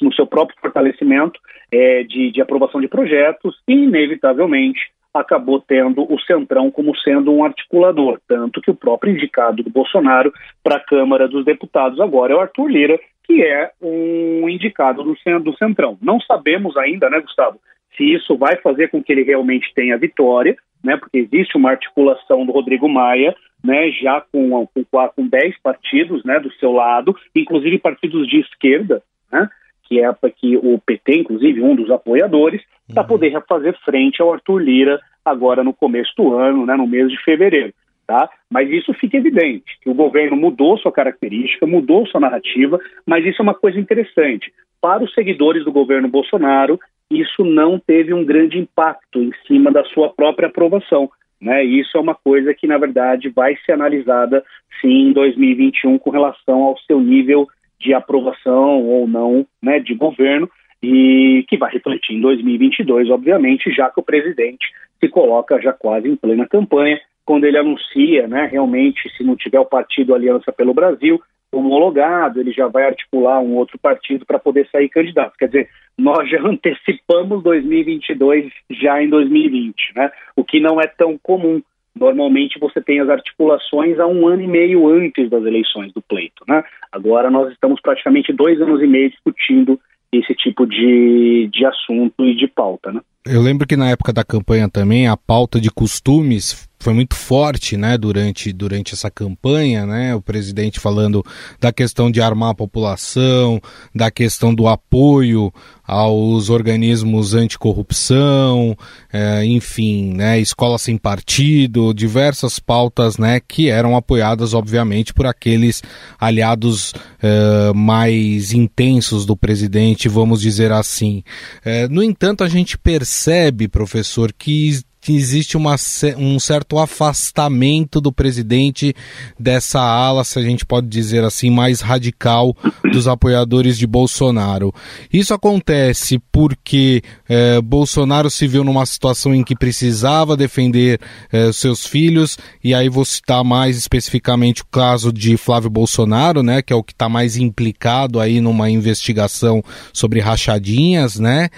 no 0.00 0.12
seu 0.14 0.26
próprio 0.26 0.58
fortalecimento 0.60 1.38
é, 1.70 2.04
de, 2.04 2.30
de 2.30 2.40
aprovação 2.40 2.80
de 2.80 2.88
projetos, 2.88 3.56
e, 3.66 3.72
inevitavelmente, 3.72 4.80
acabou 5.12 5.60
tendo 5.60 6.02
o 6.12 6.20
Centrão 6.20 6.70
como 6.70 6.96
sendo 6.98 7.32
um 7.32 7.44
articulador, 7.44 8.20
tanto 8.28 8.60
que 8.60 8.70
o 8.70 8.74
próprio 8.74 9.12
indicado 9.12 9.62
do 9.62 9.70
Bolsonaro 9.70 10.32
para 10.62 10.76
a 10.76 10.80
Câmara 10.80 11.26
dos 11.26 11.44
Deputados 11.44 11.98
agora 12.00 12.32
é 12.32 12.36
o 12.36 12.40
Arthur 12.40 12.68
Lira, 12.68 13.00
que 13.28 13.42
é 13.42 13.70
um 13.80 14.48
indicado 14.48 15.04
do, 15.04 15.14
do 15.40 15.56
Centrão. 15.58 15.98
Não 16.00 16.18
sabemos 16.18 16.76
ainda, 16.78 17.10
né, 17.10 17.20
Gustavo, 17.20 17.60
se 17.94 18.14
isso 18.14 18.36
vai 18.38 18.56
fazer 18.56 18.88
com 18.88 19.02
que 19.02 19.12
ele 19.12 19.22
realmente 19.22 19.72
tenha 19.74 19.98
vitória, 19.98 20.56
né, 20.82 20.96
porque 20.96 21.18
existe 21.18 21.56
uma 21.56 21.70
articulação 21.70 22.46
do 22.46 22.52
Rodrigo 22.52 22.88
Maia, 22.88 23.36
né, 23.62 23.90
já 23.90 24.22
com, 24.32 24.66
com, 24.66 24.84
com 25.14 25.28
10 25.28 25.60
partidos 25.60 26.24
né, 26.24 26.40
do 26.40 26.50
seu 26.54 26.72
lado, 26.72 27.14
inclusive 27.36 27.78
partidos 27.78 28.26
de 28.26 28.40
esquerda, 28.40 29.02
né, 29.30 29.48
que 29.82 30.00
é 30.00 30.10
que 30.34 30.56
o 30.56 30.78
PT, 30.78 31.20
inclusive, 31.20 31.60
um 31.60 31.74
dos 31.74 31.90
apoiadores, 31.90 32.62
para 32.92 33.02
uhum. 33.02 33.08
poder 33.08 33.44
fazer 33.46 33.76
frente 33.84 34.22
ao 34.22 34.32
Arthur 34.32 34.58
Lira 34.58 35.00
agora 35.24 35.62
no 35.62 35.74
começo 35.74 36.12
do 36.16 36.34
ano, 36.34 36.64
né, 36.64 36.76
no 36.76 36.86
mês 36.86 37.10
de 37.10 37.22
fevereiro. 37.22 37.74
Tá? 38.08 38.26
Mas 38.50 38.70
isso 38.70 38.94
fica 38.94 39.18
evidente, 39.18 39.78
que 39.82 39.90
o 39.90 39.94
governo 39.94 40.34
mudou 40.34 40.78
sua 40.78 40.90
característica, 40.90 41.66
mudou 41.66 42.06
sua 42.06 42.18
narrativa, 42.18 42.80
mas 43.06 43.22
isso 43.26 43.42
é 43.42 43.44
uma 43.44 43.52
coisa 43.52 43.78
interessante. 43.78 44.50
Para 44.80 45.04
os 45.04 45.12
seguidores 45.12 45.62
do 45.62 45.70
governo 45.70 46.08
Bolsonaro, 46.08 46.80
isso 47.10 47.44
não 47.44 47.78
teve 47.78 48.14
um 48.14 48.24
grande 48.24 48.56
impacto 48.56 49.22
em 49.22 49.30
cima 49.46 49.70
da 49.70 49.84
sua 49.84 50.08
própria 50.08 50.48
aprovação. 50.48 51.10
Né? 51.38 51.62
Isso 51.64 51.98
é 51.98 52.00
uma 52.00 52.14
coisa 52.14 52.54
que, 52.54 52.66
na 52.66 52.78
verdade, 52.78 53.28
vai 53.28 53.54
ser 53.66 53.72
analisada 53.72 54.42
sim 54.80 55.08
em 55.08 55.12
2021 55.12 55.98
com 55.98 56.08
relação 56.08 56.62
ao 56.62 56.78
seu 56.78 57.02
nível 57.02 57.46
de 57.78 57.92
aprovação 57.92 58.84
ou 58.84 59.06
não 59.06 59.46
né, 59.62 59.80
de 59.80 59.94
governo 59.94 60.48
e 60.82 61.44
que 61.46 61.58
vai 61.58 61.70
refletir 61.70 62.16
em 62.16 62.22
2022, 62.22 63.10
obviamente, 63.10 63.70
já 63.70 63.90
que 63.90 64.00
o 64.00 64.02
presidente 64.02 64.66
se 64.98 65.08
coloca 65.10 65.60
já 65.60 65.74
quase 65.74 66.08
em 66.08 66.16
plena 66.16 66.46
campanha, 66.46 66.98
quando 67.28 67.44
ele 67.44 67.58
anuncia, 67.58 68.26
né, 68.26 68.48
realmente, 68.50 69.06
se 69.14 69.22
não 69.22 69.36
tiver 69.36 69.60
o 69.60 69.66
partido 69.66 70.14
Aliança 70.14 70.50
pelo 70.50 70.72
Brasil 70.72 71.20
homologado, 71.52 72.40
ele 72.40 72.52
já 72.52 72.68
vai 72.68 72.86
articular 72.86 73.38
um 73.40 73.54
outro 73.54 73.78
partido 73.78 74.24
para 74.24 74.38
poder 74.38 74.66
sair 74.72 74.88
candidato. 74.88 75.34
Quer 75.38 75.48
dizer, 75.48 75.68
nós 75.98 76.26
já 76.30 76.40
antecipamos 76.48 77.42
2022 77.42 78.50
já 78.70 79.02
em 79.02 79.10
2020, 79.10 79.74
né? 79.94 80.10
O 80.34 80.42
que 80.42 80.58
não 80.58 80.80
é 80.80 80.86
tão 80.86 81.18
comum. 81.22 81.60
Normalmente 81.94 82.58
você 82.58 82.80
tem 82.80 82.98
as 83.00 83.10
articulações 83.10 83.98
há 83.98 84.06
um 84.06 84.26
ano 84.26 84.42
e 84.42 84.46
meio 84.46 84.88
antes 84.88 85.28
das 85.28 85.44
eleições 85.44 85.92
do 85.92 86.00
pleito, 86.00 86.44
né? 86.48 86.64
Agora 86.90 87.30
nós 87.30 87.52
estamos 87.52 87.78
praticamente 87.82 88.32
dois 88.32 88.58
anos 88.62 88.80
e 88.82 88.86
meio 88.86 89.10
discutindo 89.10 89.78
esse 90.10 90.34
tipo 90.34 90.66
de, 90.66 91.50
de 91.52 91.66
assunto 91.66 92.24
e 92.24 92.34
de 92.34 92.46
pauta, 92.46 92.90
né? 92.90 93.00
Eu 93.26 93.42
lembro 93.42 93.66
que 93.66 93.76
na 93.76 93.90
época 93.90 94.14
da 94.14 94.24
campanha 94.24 94.68
também 94.70 95.06
a 95.06 95.16
pauta 95.16 95.60
de 95.60 95.70
costumes 95.70 96.67
foi 96.80 96.94
muito 96.94 97.14
forte, 97.14 97.76
né, 97.76 97.98
durante, 97.98 98.52
durante 98.52 98.94
essa 98.94 99.10
campanha, 99.10 99.84
né, 99.84 100.14
o 100.14 100.22
presidente 100.22 100.78
falando 100.78 101.24
da 101.60 101.72
questão 101.72 102.10
de 102.10 102.20
armar 102.20 102.50
a 102.50 102.54
população, 102.54 103.60
da 103.94 104.10
questão 104.10 104.54
do 104.54 104.68
apoio 104.68 105.52
aos 105.84 106.50
organismos 106.50 107.34
anticorrupção, 107.34 108.76
é, 109.12 109.44
enfim, 109.44 110.12
né, 110.14 110.38
escola 110.38 110.78
sem 110.78 110.96
partido, 110.96 111.92
diversas 111.92 112.58
pautas, 112.58 113.18
né, 113.18 113.40
que 113.40 113.68
eram 113.68 113.96
apoiadas, 113.96 114.54
obviamente, 114.54 115.12
por 115.12 115.26
aqueles 115.26 115.82
aliados 116.18 116.92
é, 117.20 117.72
mais 117.74 118.52
intensos 118.52 119.26
do 119.26 119.36
presidente, 119.36 120.08
vamos 120.08 120.40
dizer 120.40 120.70
assim. 120.70 121.24
É, 121.64 121.88
no 121.88 122.02
entanto, 122.02 122.44
a 122.44 122.48
gente 122.48 122.78
percebe, 122.78 123.66
professor, 123.66 124.32
que 124.32 124.68
que 125.08 125.16
existe 125.16 125.56
uma, 125.56 125.74
um 126.18 126.38
certo 126.38 126.78
afastamento 126.78 127.98
do 127.98 128.12
presidente 128.12 128.94
dessa 129.40 129.80
ala, 129.80 130.22
se 130.22 130.38
a 130.38 130.42
gente 130.42 130.66
pode 130.66 130.86
dizer 130.86 131.24
assim, 131.24 131.48
mais 131.48 131.80
radical 131.80 132.54
dos 132.92 133.08
apoiadores 133.08 133.78
de 133.78 133.86
Bolsonaro. 133.86 134.70
Isso 135.10 135.32
acontece 135.32 136.20
porque 136.30 137.02
eh, 137.26 137.58
Bolsonaro 137.62 138.28
se 138.28 138.46
viu 138.46 138.62
numa 138.62 138.84
situação 138.84 139.34
em 139.34 139.42
que 139.42 139.56
precisava 139.56 140.36
defender 140.36 141.00
eh, 141.32 141.52
seus 141.52 141.86
filhos, 141.86 142.36
e 142.62 142.74
aí 142.74 142.90
vou 142.90 143.06
citar 143.06 143.42
mais 143.42 143.78
especificamente 143.78 144.60
o 144.60 144.66
caso 144.66 145.10
de 145.10 145.38
Flávio 145.38 145.70
Bolsonaro, 145.70 146.42
né, 146.42 146.60
que 146.60 146.70
é 146.70 146.76
o 146.76 146.82
que 146.82 146.92
está 146.92 147.08
mais 147.08 147.38
implicado 147.38 148.20
aí 148.20 148.42
numa 148.42 148.68
investigação 148.68 149.64
sobre 149.90 150.20
rachadinhas, 150.20 151.18
né, 151.18 151.48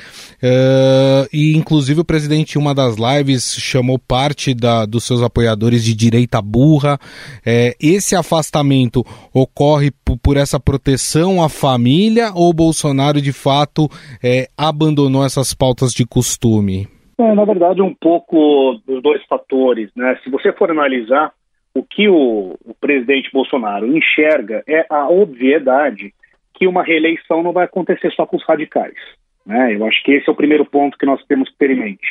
uh, 0.40 1.28
e 1.32 1.56
inclusive 1.56 2.02
o 2.02 2.04
presidente 2.04 2.54
em 2.54 2.60
uma 2.60 2.72
das 2.72 2.94
lives 2.94 3.39
chamou 3.40 3.98
parte 3.98 4.54
da, 4.54 4.84
dos 4.86 5.04
seus 5.04 5.22
apoiadores 5.22 5.84
de 5.84 5.94
direita 5.94 6.40
burra. 6.42 6.98
É, 7.44 7.74
esse 7.80 8.14
afastamento 8.14 9.02
ocorre 9.32 9.90
por 10.22 10.36
essa 10.36 10.60
proteção 10.60 11.42
à 11.42 11.48
família 11.48 12.30
ou 12.34 12.52
Bolsonaro 12.52 13.20
de 13.20 13.32
fato 13.32 13.88
é, 14.22 14.48
abandonou 14.56 15.24
essas 15.24 15.54
pautas 15.54 15.90
de 15.92 16.06
costume? 16.06 16.86
É, 17.18 17.34
na 17.34 17.44
verdade, 17.44 17.82
um 17.82 17.94
pouco 17.94 18.80
dos 18.86 19.02
dois 19.02 19.22
fatores. 19.26 19.90
Né? 19.94 20.18
Se 20.24 20.30
você 20.30 20.52
for 20.52 20.70
analisar 20.70 21.32
o 21.74 21.82
que 21.82 22.08
o, 22.08 22.56
o 22.64 22.74
presidente 22.80 23.30
Bolsonaro 23.32 23.86
enxerga 23.86 24.62
é 24.66 24.86
a 24.88 25.08
obviedade 25.08 26.12
que 26.54 26.66
uma 26.66 26.82
reeleição 26.82 27.42
não 27.42 27.52
vai 27.52 27.64
acontecer 27.64 28.10
só 28.12 28.26
com 28.26 28.36
os 28.36 28.44
radicais. 28.44 28.94
Né? 29.46 29.76
Eu 29.76 29.86
acho 29.86 30.02
que 30.02 30.12
esse 30.12 30.28
é 30.28 30.32
o 30.32 30.36
primeiro 30.36 30.64
ponto 30.64 30.98
que 30.98 31.06
nós 31.06 31.24
temos 31.26 31.48
que 31.50 31.56
ter 31.58 31.70
em 31.70 31.78
mente. 31.78 32.06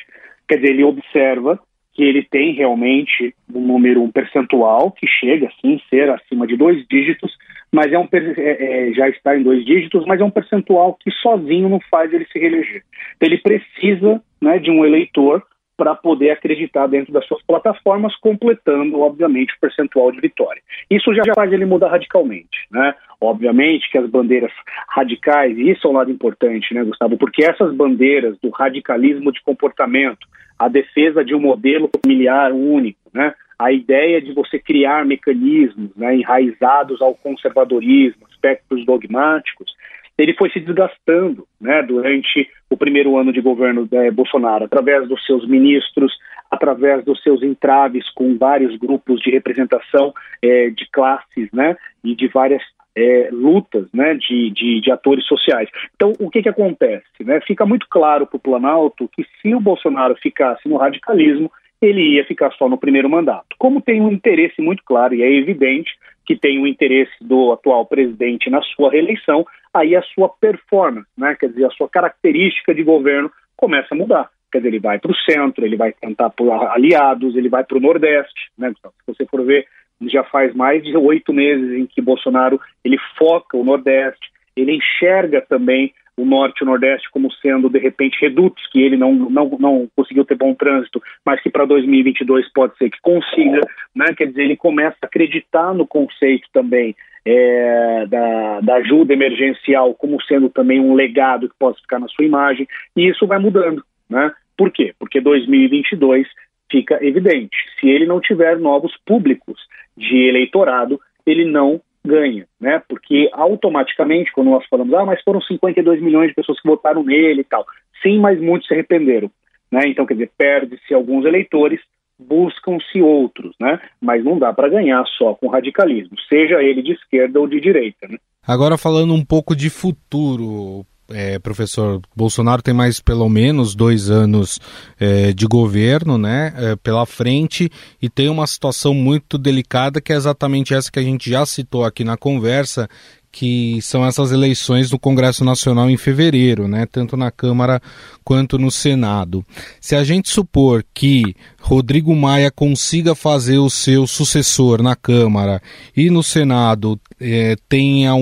Quer 0.50 0.56
dizer, 0.56 0.70
ele 0.72 0.84
observa 0.84 1.60
que 1.94 2.04
ele 2.04 2.24
tem 2.24 2.54
realmente 2.54 3.36
um 3.54 3.62
número, 3.62 4.02
um 4.02 4.12
percentual 4.12 4.92
que 4.92 5.06
chega 5.06 5.48
sim 5.62 5.80
ser 5.90 6.10
acima 6.10 6.48
de 6.48 6.58
dois 6.58 6.84
dígitos, 6.90 7.38
mas 7.72 7.94
é 7.94 8.00
um 8.00 8.08
é, 8.12 8.90
é, 8.90 8.94
já 8.94 9.08
está 9.10 9.38
em 9.38 9.44
dois 9.44 9.64
dígitos, 9.64 10.06
mas 10.08 10.20
é 10.20 10.24
um 10.24 10.32
percentual 10.32 10.98
que 11.00 11.12
sozinho 11.12 11.70
não 11.70 11.80
faz 11.92 12.12
ele 12.12 12.26
se 12.32 12.40
reeleger. 12.40 12.84
Então, 13.16 13.30
ele 13.30 13.38
precisa 13.38 14.24
né, 14.42 14.58
de 14.58 14.72
um 14.72 14.84
eleitor 14.84 15.44
para 15.80 15.96
poder 15.96 16.32
acreditar 16.32 16.88
dentro 16.88 17.14
das 17.14 17.26
suas 17.26 17.42
plataformas, 17.44 18.14
completando, 18.18 19.00
obviamente, 19.00 19.54
o 19.54 19.60
percentual 19.62 20.12
de 20.12 20.20
vitória. 20.20 20.62
Isso 20.92 21.16
já 21.16 21.24
faz 21.34 21.54
ele 21.54 21.66
mudar 21.66 21.90
radicalmente, 21.90 22.68
né? 22.70 22.94
Obviamente 23.22 23.90
que 23.90 23.98
as 23.98 24.10
bandeiras 24.10 24.52
radicais, 24.90 25.58
e 25.58 25.70
isso 25.70 25.88
é 25.88 25.90
um 25.90 25.94
lado 25.94 26.12
importante, 26.12 26.74
né, 26.74 26.84
Gustavo? 26.84 27.18
Porque 27.18 27.46
essas 27.46 27.74
bandeiras 27.74 28.38
do 28.44 28.50
radicalismo 28.50 29.32
de 29.32 29.42
comportamento, 29.42 30.28
a 30.60 30.68
defesa 30.68 31.24
de 31.24 31.34
um 31.34 31.40
modelo 31.40 31.90
familiar 32.04 32.52
único, 32.52 33.00
né? 33.14 33.34
A 33.58 33.72
ideia 33.72 34.22
de 34.22 34.34
você 34.34 34.60
criar 34.60 35.06
mecanismos 35.06 35.96
né, 35.96 36.16
enraizados 36.18 37.02
ao 37.02 37.16
conservadorismo, 37.16 38.26
aspectos 38.30 38.86
dogmáticos, 38.86 39.74
ele 40.24 40.34
foi 40.34 40.50
se 40.50 40.60
desgastando 40.60 41.48
né, 41.60 41.82
durante 41.84 42.50
o 42.70 42.78
primeiro 42.78 43.18
ano 43.18 43.32
de 43.32 43.42
governo 43.42 43.88
de 43.88 44.12
Bolsonaro, 44.12 44.66
através 44.66 45.08
dos 45.08 45.26
seus 45.26 45.48
ministros, 45.48 46.14
através 46.52 47.04
dos 47.06 47.22
seus 47.24 47.42
entraves 47.42 48.10
com 48.12 48.38
vários 48.38 48.76
grupos 48.78 49.22
de 49.22 49.32
representação 49.32 50.14
é, 50.42 50.70
de 50.70 50.88
classes 50.92 51.50
né, 51.54 51.76
e 52.04 52.16
de 52.16 52.28
várias 52.28 52.62
é, 52.96 53.30
lutas 53.32 53.88
né, 53.94 54.14
de, 54.16 54.50
de, 54.52 54.82
de, 54.82 54.92
atores 54.92 55.26
sociais. 55.26 55.70
Então, 55.96 56.14
o 56.20 56.30
que, 56.30 56.42
que 56.42 56.50
acontece? 56.50 57.06
Né? 57.22 57.40
Fica 57.42 57.66
muito 57.66 57.88
claro 57.90 58.28
para 58.28 58.38
o 58.38 58.42
Planalto 58.42 59.10
que 59.16 59.26
se 59.42 59.54
o 59.56 59.60
Bolsonaro 59.60 60.16
ficasse 60.16 60.68
no 60.68 60.78
radicalismo, 60.78 61.52
ele 61.82 62.16
ia 62.16 62.26
ficar 62.26 62.52
só 62.54 62.68
no 62.68 62.78
primeiro 62.78 63.10
mandato. 63.10 63.56
Como 63.58 63.82
tem 63.82 64.02
um 64.02 64.12
interesse 64.12 64.62
muito 64.62 64.84
claro, 64.84 65.16
e 65.16 65.24
é 65.24 65.32
evidente 65.32 65.92
que 66.26 66.36
tem 66.36 66.60
o 66.60 66.64
um 66.64 66.68
interesse 66.68 67.14
do 67.22 67.52
atual 67.52 67.86
presidente 67.86 68.50
na 68.50 68.62
sua 68.62 68.92
reeleição, 68.92 69.46
aí 69.74 69.96
a 69.96 70.02
sua 70.02 70.30
performance, 70.30 71.08
né, 71.18 71.36
quer 71.40 71.50
dizer, 71.50 71.66
a 71.66 71.72
sua 71.72 71.90
característica 71.90 72.74
de 72.74 72.84
governo 72.84 73.32
começa 73.56 73.88
a 73.92 73.98
mudar. 73.98 74.30
Quer 74.52 74.60
dizer, 74.60 74.70
ele 74.70 74.80
vai 74.80 75.00
para 75.00 75.12
o 75.12 75.16
centro, 75.16 75.66
ele 75.66 75.78
vai 75.78 75.92
tentar 75.94 76.30
por 76.32 76.52
aliados, 76.52 77.36
ele 77.36 77.50
vai 77.50 77.64
para 77.64 77.78
o 77.78 77.82
Nordeste. 77.82 78.52
Né? 78.58 78.72
Se 78.82 78.92
você 79.08 79.26
for 79.26 79.44
ver, 79.46 79.68
já 80.08 80.24
faz 80.24 80.54
mais 80.56 80.84
de 80.84 80.96
oito 80.96 81.34
meses 81.34 81.78
em 81.78 81.86
que 81.86 82.02
Bolsonaro 82.02 82.60
ele 82.84 82.98
foca 83.18 83.58
o 83.58 83.64
Nordeste, 83.64 84.32
ele 84.56 84.76
enxerga 84.76 85.42
também 85.42 85.94
o 86.22 86.26
Norte 86.26 86.60
e 86.60 86.64
o 86.64 86.66
Nordeste 86.66 87.10
como 87.12 87.32
sendo, 87.34 87.70
de 87.70 87.80
repente, 87.80 88.20
redutos, 88.20 88.66
que 88.72 88.82
ele 88.82 88.98
não, 88.98 89.14
não, 89.14 89.50
não 89.60 89.88
conseguiu 89.96 90.26
ter 90.26 90.36
bom 90.36 90.54
trânsito, 90.54 91.02
mas 91.26 91.42
que 91.42 91.50
para 91.50 91.66
2022 91.66 92.52
pode 92.54 92.78
ser 92.78 92.90
que 92.90 93.00
consiga. 93.02 93.62
Né? 93.96 94.14
Quer 94.18 94.28
dizer, 94.28 94.44
ele 94.44 94.56
começa 94.56 94.98
a 95.02 95.06
acreditar 95.06 95.74
no 95.74 95.88
conceito 95.88 96.48
também 96.52 96.96
é, 97.26 98.06
da, 98.08 98.62
da, 98.62 98.76
ajuda 98.76 99.14
emergencial 99.14 99.94
como 99.94 100.22
sendo 100.24 100.50
também 100.50 100.80
um 100.80 100.94
legado 100.94 101.50
que 101.50 101.56
possa 101.60 101.80
ficar 101.82 102.00
na 102.00 102.08
sua 102.08 102.26
imagem, 102.26 102.68
e 102.96 103.08
isso 103.08 103.28
vai 103.28 103.40
mudando. 103.40 103.84
Né? 104.10 104.32
Por 104.58 104.72
quê? 104.72 104.94
Porque 105.00 105.22
2022 105.22 106.28
fica 106.72 107.04
evidente. 107.06 107.56
Se 107.80 107.90
ele 107.90 108.06
não 108.06 108.20
tiver 108.20 108.58
novos 108.58 108.96
públicos 109.06 109.60
de 109.98 110.28
eleitorado, 110.28 111.00
ele 111.26 111.46
não 111.46 111.82
ganha, 112.06 112.48
né? 112.60 112.82
Porque 112.88 113.30
automaticamente, 113.34 114.32
quando 114.32 114.50
nós 114.50 114.66
falamos, 114.68 114.94
ah, 114.94 115.06
mas 115.06 115.22
foram 115.24 115.42
52 115.42 116.02
milhões 116.02 116.30
de 116.30 116.36
pessoas 116.36 116.60
que 116.62 116.68
votaram 116.68 117.04
nele 117.04 117.42
e 117.42 117.44
tal. 117.44 117.66
Sim, 118.02 118.20
mas 118.20 118.40
muitos 118.40 118.68
se 118.68 118.74
arrependeram, 118.74 119.30
né? 119.72 119.82
Então, 119.88 120.06
quer 120.06 120.14
dizer, 120.14 120.32
perde-se 120.38 120.94
alguns 120.94 121.26
eleitores, 121.26 121.80
buscam-se 122.18 123.02
outros, 123.02 123.56
né? 123.60 123.80
Mas 124.02 124.24
não 124.24 124.38
dá 124.38 124.54
para 124.54 124.70
ganhar 124.70 125.06
só 125.18 125.34
com 125.34 125.48
radicalismo, 125.48 126.18
seja 126.28 126.62
ele 126.62 126.82
de 126.82 126.94
esquerda 126.94 127.40
ou 127.40 127.48
de 127.48 127.60
direita, 127.60 128.08
né? 128.08 128.18
Agora 128.46 128.78
falando 128.78 129.14
um 129.14 129.24
pouco 129.24 129.56
de 129.56 129.70
futuro, 129.70 130.86
é, 131.12 131.40
professor, 131.40 132.02
Bolsonaro 132.16 132.62
tem 132.62 132.74
mais 132.74 133.00
pelo 133.00 133.28
menos 133.30 133.76
dois 133.76 134.10
anos 134.10 134.60
é, 135.00 135.34
de 135.34 135.46
governo 135.46 136.18
né, 136.18 136.54
é, 136.56 136.76
pela 136.76 137.06
frente 137.06 137.70
e 138.02 138.10
tem 138.10 138.30
uma 138.30 138.48
situação 138.48 138.94
muito 138.94 139.38
delicada 139.38 140.02
que 140.02 140.14
é 140.14 140.16
exatamente 140.16 140.74
essa 140.74 140.92
que 140.92 141.00
a 141.00 141.04
gente 141.04 141.30
já 141.30 141.46
citou 141.46 141.84
aqui 141.84 142.04
na 142.04 142.18
conversa, 142.18 142.88
que 143.32 143.80
são 143.82 144.06
essas 144.06 144.32
eleições 144.32 144.90
do 144.90 144.98
Congresso 144.98 145.46
Nacional 145.46 145.90
em 145.90 145.98
fevereiro, 145.98 146.68
né, 146.68 146.86
tanto 146.86 147.16
na 147.16 147.30
Câmara 147.30 147.82
quanto 148.24 148.58
no 148.58 148.72
Senado. 148.72 149.46
Se 149.80 149.96
a 149.96 150.04
gente 150.04 150.30
supor 150.30 150.84
que 150.94 151.36
Rodrigo 151.62 152.16
Maia 152.16 152.50
consiga 152.52 153.14
fazer 153.14 153.60
o 153.60 153.70
seu 153.70 154.08
sucessor 154.08 154.82
na 154.82 154.96
Câmara 154.96 155.62
e 155.96 156.10
no 156.10 156.24
Senado 156.24 157.00
é, 157.20 157.56
tenha 157.68 158.16
um, 158.16 158.22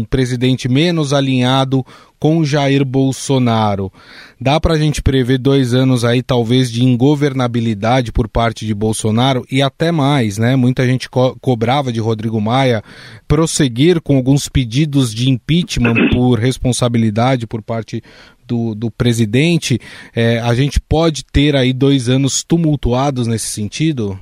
um 0.00 0.06
presidente 0.08 0.68
menos 0.68 1.12
alinhado 1.12 1.84
com 2.18 2.44
Jair 2.44 2.84
Bolsonaro. 2.84 3.92
Dá 4.40 4.60
para 4.60 4.74
a 4.74 4.78
gente 4.78 5.02
prever 5.02 5.38
dois 5.38 5.74
anos 5.74 6.04
aí, 6.04 6.22
talvez, 6.22 6.70
de 6.70 6.84
ingovernabilidade 6.84 8.12
por 8.12 8.28
parte 8.28 8.64
de 8.64 8.72
Bolsonaro 8.72 9.44
e 9.50 9.60
até 9.60 9.90
mais, 9.90 10.38
né? 10.38 10.54
Muita 10.54 10.86
gente 10.86 11.10
co 11.10 11.36
cobrava 11.40 11.92
de 11.92 11.98
Rodrigo 11.98 12.40
Maia 12.40 12.82
prosseguir 13.26 14.00
com 14.00 14.16
alguns 14.16 14.48
pedidos 14.48 15.12
de 15.12 15.28
impeachment 15.28 16.10
por 16.14 16.38
responsabilidade 16.38 17.46
por 17.46 17.60
parte 17.60 18.02
do, 18.46 18.74
do 18.74 18.88
presidente. 18.88 19.80
É, 20.14 20.38
a 20.38 20.54
gente 20.54 20.80
pode 20.80 21.24
ter 21.24 21.56
aí 21.56 21.72
dois 21.72 22.08
anos 22.08 22.44
tumultuados 22.44 23.26
nesse 23.26 23.48
sentido? 23.48 24.18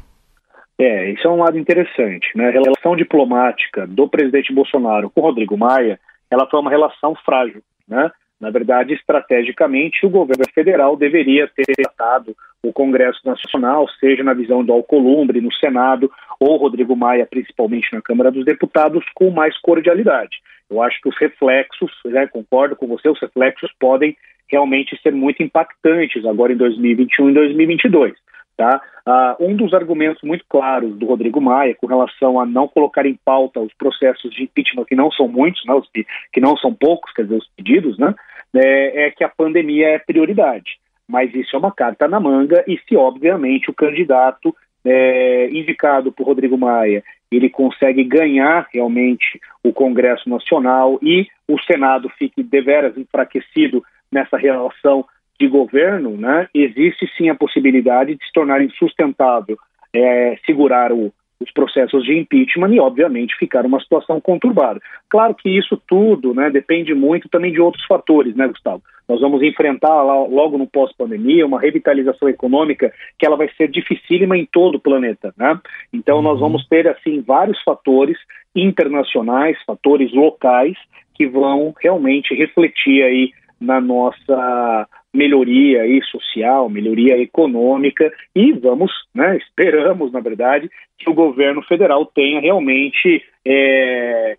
É, 0.83 1.11
isso 1.11 1.29
é 1.29 1.31
um 1.31 1.37
lado 1.37 1.59
interessante. 1.59 2.27
Né? 2.35 2.49
A 2.49 2.53
relação 2.53 2.97
diplomática 2.97 3.87
do 3.87 4.09
presidente 4.09 4.51
Bolsonaro 4.51 5.11
com 5.11 5.21
Rodrigo 5.21 5.55
Maia, 5.55 6.01
ela 6.31 6.49
foi 6.49 6.59
uma 6.59 6.71
relação 6.71 7.14
frágil. 7.16 7.62
Né? 7.87 8.11
Na 8.40 8.49
verdade, 8.49 8.95
estrategicamente, 8.95 10.07
o 10.07 10.09
governo 10.09 10.47
federal 10.55 10.97
deveria 10.97 11.47
ter 11.49 11.66
tratado 11.75 12.35
o 12.62 12.73
Congresso 12.73 13.21
Nacional, 13.27 13.87
seja 14.01 14.23
na 14.23 14.33
visão 14.33 14.64
do 14.64 14.73
Alcolumbre, 14.73 15.43
no 15.43 15.53
Senado, 15.53 16.11
ou 16.38 16.57
Rodrigo 16.57 16.97
Maia, 16.97 17.27
principalmente 17.27 17.93
na 17.93 18.01
Câmara 18.01 18.31
dos 18.31 18.47
Deputados, 18.47 19.05
com 19.14 19.31
mais 19.31 19.59
cordialidade. 19.61 20.38
Eu 20.71 20.83
acho 20.83 20.99
que 21.03 21.11
os 21.11 21.19
reflexos, 21.19 21.90
né, 22.07 22.27
concordo 22.27 22.75
com 22.75 22.87
você, 22.87 23.07
os 23.11 23.21
reflexos 23.21 23.71
podem 23.79 24.16
realmente 24.49 24.99
ser 25.03 25.12
muito 25.12 25.43
impactantes 25.43 26.25
agora 26.25 26.55
em 26.55 26.57
2021 26.57 27.31
e 27.31 27.35
2022. 27.35 28.14
Tá? 28.61 28.79
Uh, 29.07 29.46
um 29.49 29.57
dos 29.57 29.73
argumentos 29.73 30.20
muito 30.23 30.44
claros 30.46 30.94
do 30.99 31.07
Rodrigo 31.07 31.40
Maia 31.40 31.75
com 31.75 31.87
relação 31.87 32.38
a 32.38 32.44
não 32.44 32.68
colocar 32.68 33.07
em 33.07 33.18
pauta 33.25 33.59
os 33.59 33.73
processos 33.73 34.31
de 34.35 34.42
impeachment, 34.42 34.85
que 34.85 34.94
não 34.94 35.11
são 35.11 35.27
muitos, 35.27 35.64
né, 35.64 35.73
os, 35.73 35.88
que 36.31 36.40
não 36.42 36.55
são 36.59 36.75
poucos, 36.75 37.11
quer 37.14 37.23
dizer, 37.23 37.37
os 37.37 37.49
pedidos, 37.57 37.96
né, 37.96 38.14
é, 38.55 39.07
é 39.07 39.11
que 39.12 39.25
a 39.25 39.31
pandemia 39.31 39.88
é 39.88 39.99
prioridade. 39.99 40.79
Mas 41.09 41.35
isso 41.35 41.57
é 41.57 41.59
uma 41.59 41.73
carta 41.73 42.07
na 42.07 42.20
manga 42.20 42.62
e 42.68 42.79
se, 42.87 42.94
obviamente, 42.94 43.70
o 43.70 43.75
candidato 43.75 44.55
é, 44.85 45.49
indicado 45.51 46.12
por 46.12 46.27
Rodrigo 46.27 46.59
Maia 46.59 47.03
ele 47.33 47.49
consegue 47.49 48.05
ganhar 48.05 48.68
realmente 48.75 49.40
o 49.64 49.73
Congresso 49.73 50.29
Nacional 50.29 50.99
e 51.01 51.27
o 51.49 51.59
Senado 51.61 52.11
fique 52.11 52.42
deveras 52.42 52.94
enfraquecido 52.99 53.83
nessa 54.12 54.37
relação 54.37 55.07
de 55.40 55.48
governo, 55.48 56.11
né, 56.16 56.46
existe 56.55 57.11
sim 57.16 57.31
a 57.31 57.35
possibilidade 57.35 58.14
de 58.14 58.24
se 58.24 58.33
tornar 58.33 58.62
insustentável 58.62 59.57
é, 59.94 60.37
segurar 60.46 60.92
o, 60.92 61.12
os 61.40 61.50
processos 61.53 62.05
de 62.05 62.16
impeachment 62.16 62.74
e, 62.74 62.81
obviamente, 62.81 63.37
ficar 63.38 63.64
uma 63.64 63.81
situação 63.81 64.20
conturbada. 64.20 64.81
Claro 65.09 65.35
que 65.35 65.48
isso 65.48 65.81
tudo 65.88 66.35
né, 66.35 66.50
depende 66.50 66.94
muito 66.94 67.29
também 67.29 67.53
de 67.53 67.61
outros 67.61 67.85
fatores, 67.87 68.35
né, 68.37 68.46
Gustavo? 68.48 68.83
Nós 69.09 69.20
vamos 69.20 69.42
enfrentar 69.42 70.03
logo 70.03 70.57
no 70.57 70.68
pós-pandemia 70.68 71.44
uma 71.44 71.61
revitalização 71.61 72.29
econômica 72.29 72.92
que 73.18 73.26
ela 73.26 73.37
vai 73.37 73.50
ser 73.57 73.68
dificílima 73.68 74.38
em 74.38 74.46
todo 74.46 74.76
o 74.76 74.81
planeta, 74.81 75.35
né? 75.37 75.59
Então 75.92 76.18
uhum. 76.18 76.22
nós 76.22 76.38
vamos 76.38 76.64
ter 76.68 76.87
assim 76.87 77.20
vários 77.20 77.61
fatores 77.64 78.16
internacionais, 78.55 79.57
fatores 79.66 80.12
locais 80.12 80.76
que 81.16 81.26
vão 81.26 81.74
realmente 81.83 82.33
refletir 82.37 83.03
aí 83.03 83.33
na 83.61 83.81
nossa 83.81 84.88
melhoria 85.12 85.83
aí 85.83 86.01
social, 86.05 86.68
melhoria 86.68 87.18
econômica 87.18 88.12
e 88.35 88.53
vamos, 88.53 88.92
né, 89.14 89.37
esperamos 89.38 90.12
na 90.12 90.20
verdade 90.20 90.70
que 90.99 91.11
o 91.11 91.14
governo 91.14 91.62
federal 91.62 92.07
tenha 92.07 92.40
realmente 92.40 93.23
é, 93.44 94.37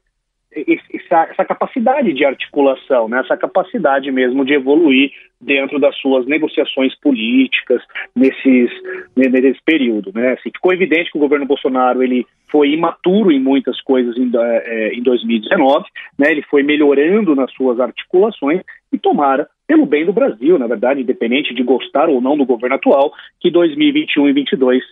essa, 0.54 1.28
essa, 1.32 1.46
capacidade 1.46 2.14
de 2.14 2.26
articulação, 2.26 3.08
né, 3.08 3.20
essa 3.20 3.38
capacidade 3.38 4.12
mesmo 4.12 4.44
de 4.44 4.54
evoluir 4.54 5.12
dentro 5.40 5.80
das 5.80 5.96
suas 5.98 6.26
negociações 6.26 6.94
políticas 7.00 7.82
nesses, 8.16 8.70
nesse 9.16 9.62
período. 9.66 10.12
Né. 10.14 10.34
Assim, 10.34 10.52
ficou 10.54 10.74
evidente 10.74 11.12
que 11.12 11.18
o 11.18 11.22
governo 11.22 11.46
Bolsonaro 11.46 12.04
ele 12.04 12.26
foi 12.50 12.72
imaturo 12.72 13.32
em 13.32 13.40
muitas 13.40 13.80
coisas 13.82 14.16
em, 14.18 14.30
é, 14.36 14.94
em 14.94 15.02
2019, 15.02 15.86
né, 16.20 16.32
ele 16.32 16.42
foi 16.44 16.64
melhorando 16.64 17.34
nas 17.34 17.52
suas 17.54 17.80
articulações 17.80 18.62
e 18.92 19.00
tomara, 19.00 19.48
pelo 19.72 19.86
bem 19.86 20.06
do 20.06 20.12
Brasil, 20.12 20.60
na 20.60 20.68
verdade, 20.68 21.00
independente 21.00 21.56
de 21.56 21.64
gostar 21.64 22.10
ou 22.10 22.20
não 22.20 22.38
do 22.38 22.46
governo 22.46 22.76
atual, 22.76 23.14
que 23.40 23.50
2021 23.50 24.28
e 24.28 24.34
2022 24.34 24.84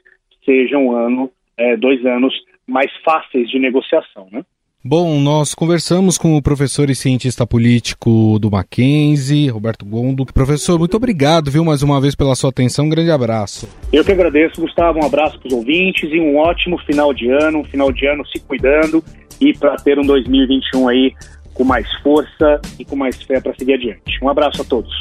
sejam 0.45 0.87
um 0.87 0.95
ano, 0.95 1.29
é, 1.57 1.75
dois 1.75 2.05
anos 2.05 2.33
mais 2.65 2.89
fáceis 3.03 3.49
de 3.49 3.59
negociação, 3.59 4.29
né? 4.31 4.41
Bom, 4.81 5.19
nós 5.19 5.53
conversamos 5.53 6.17
com 6.17 6.37
o 6.37 6.41
professor 6.41 6.89
e 6.89 6.95
cientista 6.95 7.45
político 7.45 8.39
do 8.39 8.49
Mackenzie, 8.49 9.49
Roberto 9.49 9.85
Gondo. 9.85 10.25
Professor, 10.27 10.79
muito 10.79 10.95
obrigado, 10.95 11.51
viu, 11.51 11.65
mais 11.65 11.83
uma 11.83 11.99
vez 11.99 12.15
pela 12.15 12.33
sua 12.33 12.49
atenção. 12.49 12.85
Um 12.85 12.89
grande 12.89 13.11
abraço. 13.11 13.67
Eu 13.91 14.05
que 14.05 14.13
agradeço, 14.13 14.61
Gustavo. 14.61 14.97
Um 14.97 15.05
abraço 15.05 15.37
para 15.39 15.49
os 15.49 15.53
ouvintes 15.53 16.09
e 16.09 16.21
um 16.21 16.37
ótimo 16.37 16.77
final 16.85 17.13
de 17.13 17.29
ano, 17.29 17.59
um 17.59 17.65
final 17.65 17.91
de 17.91 18.05
ano 18.05 18.25
se 18.25 18.39
cuidando 18.39 19.03
e 19.41 19.51
para 19.53 19.75
ter 19.75 19.99
um 19.99 20.05
2021 20.05 20.87
aí 20.87 21.13
com 21.59 21.65
mais 21.65 21.85
força 22.01 22.61
e 22.79 22.85
com 22.85 22.95
mais 22.95 23.21
fé 23.21 23.41
para 23.41 23.53
seguir 23.59 23.73
adiante. 23.73 24.17
Um 24.23 24.29
abraço 24.29 24.61
a 24.61 24.65
todos. 24.65 24.97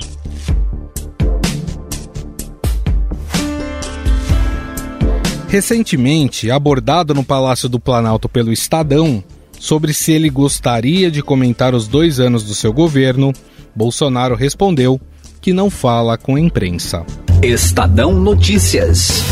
Recentemente, 5.48 6.50
abordado 6.50 7.14
no 7.14 7.22
Palácio 7.22 7.68
do 7.68 7.78
Planalto 7.78 8.28
pelo 8.28 8.52
Estadão, 8.52 9.22
sobre 9.52 9.94
se 9.94 10.10
ele 10.10 10.28
gostaria 10.28 11.12
de 11.12 11.22
comentar 11.22 11.76
os 11.76 11.86
dois 11.86 12.18
anos 12.18 12.42
do 12.42 12.54
seu 12.54 12.72
governo, 12.72 13.32
Bolsonaro 13.72 14.34
respondeu 14.34 15.00
que 15.40 15.52
não 15.52 15.70
fala 15.70 16.18
com 16.18 16.34
a 16.34 16.40
imprensa. 16.40 17.06
Estadão 17.40 18.12
Notícias. 18.12 19.22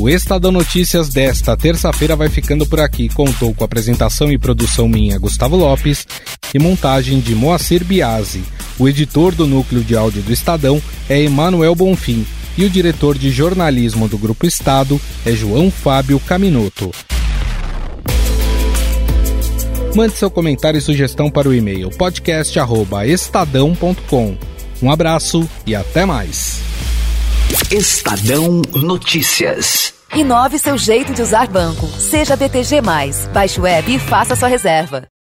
O 0.00 0.08
Estadão 0.08 0.50
Notícias 0.50 1.10
desta 1.10 1.54
terça-feira 1.54 2.16
vai 2.16 2.30
ficando 2.30 2.64
por 2.64 2.80
aqui. 2.80 3.10
Contou 3.10 3.52
com 3.52 3.62
apresentação 3.62 4.32
e 4.32 4.38
produção 4.38 4.88
minha, 4.88 5.18
Gustavo 5.18 5.56
Lopes, 5.56 6.06
e 6.54 6.58
montagem 6.58 7.20
de 7.20 7.34
Moacir 7.34 7.84
Biasi. 7.84 8.42
O 8.78 8.88
editor 8.88 9.34
do 9.34 9.46
núcleo 9.46 9.84
de 9.84 9.94
áudio 9.94 10.22
do 10.22 10.32
Estadão 10.32 10.80
é 11.06 11.20
Emanuel 11.20 11.74
Bonfim 11.74 12.26
e 12.56 12.64
o 12.64 12.70
diretor 12.70 13.18
de 13.18 13.30
jornalismo 13.30 14.08
do 14.08 14.16
Grupo 14.16 14.46
Estado 14.46 14.98
é 15.26 15.32
João 15.32 15.70
Fábio 15.70 16.18
Caminoto. 16.18 16.90
Mande 19.94 20.14
seu 20.14 20.30
comentário 20.30 20.78
e 20.78 20.80
sugestão 20.80 21.30
para 21.30 21.46
o 21.46 21.54
e-mail 21.54 21.90
podcast@estadão.com. 21.90 24.38
Um 24.82 24.90
abraço 24.90 25.46
e 25.66 25.74
até 25.74 26.06
mais. 26.06 26.69
Estadão 27.50 28.62
Notícias. 28.74 29.94
Inove 30.14 30.58
seu 30.58 30.78
jeito 30.78 31.12
de 31.12 31.22
usar 31.22 31.48
banco. 31.48 31.86
Seja 31.86 32.36
BTG+. 32.36 32.80
Baixe 33.32 33.60
o 33.60 33.62
web 33.64 33.94
e 33.94 33.98
faça 33.98 34.36
sua 34.36 34.48
reserva. 34.48 35.09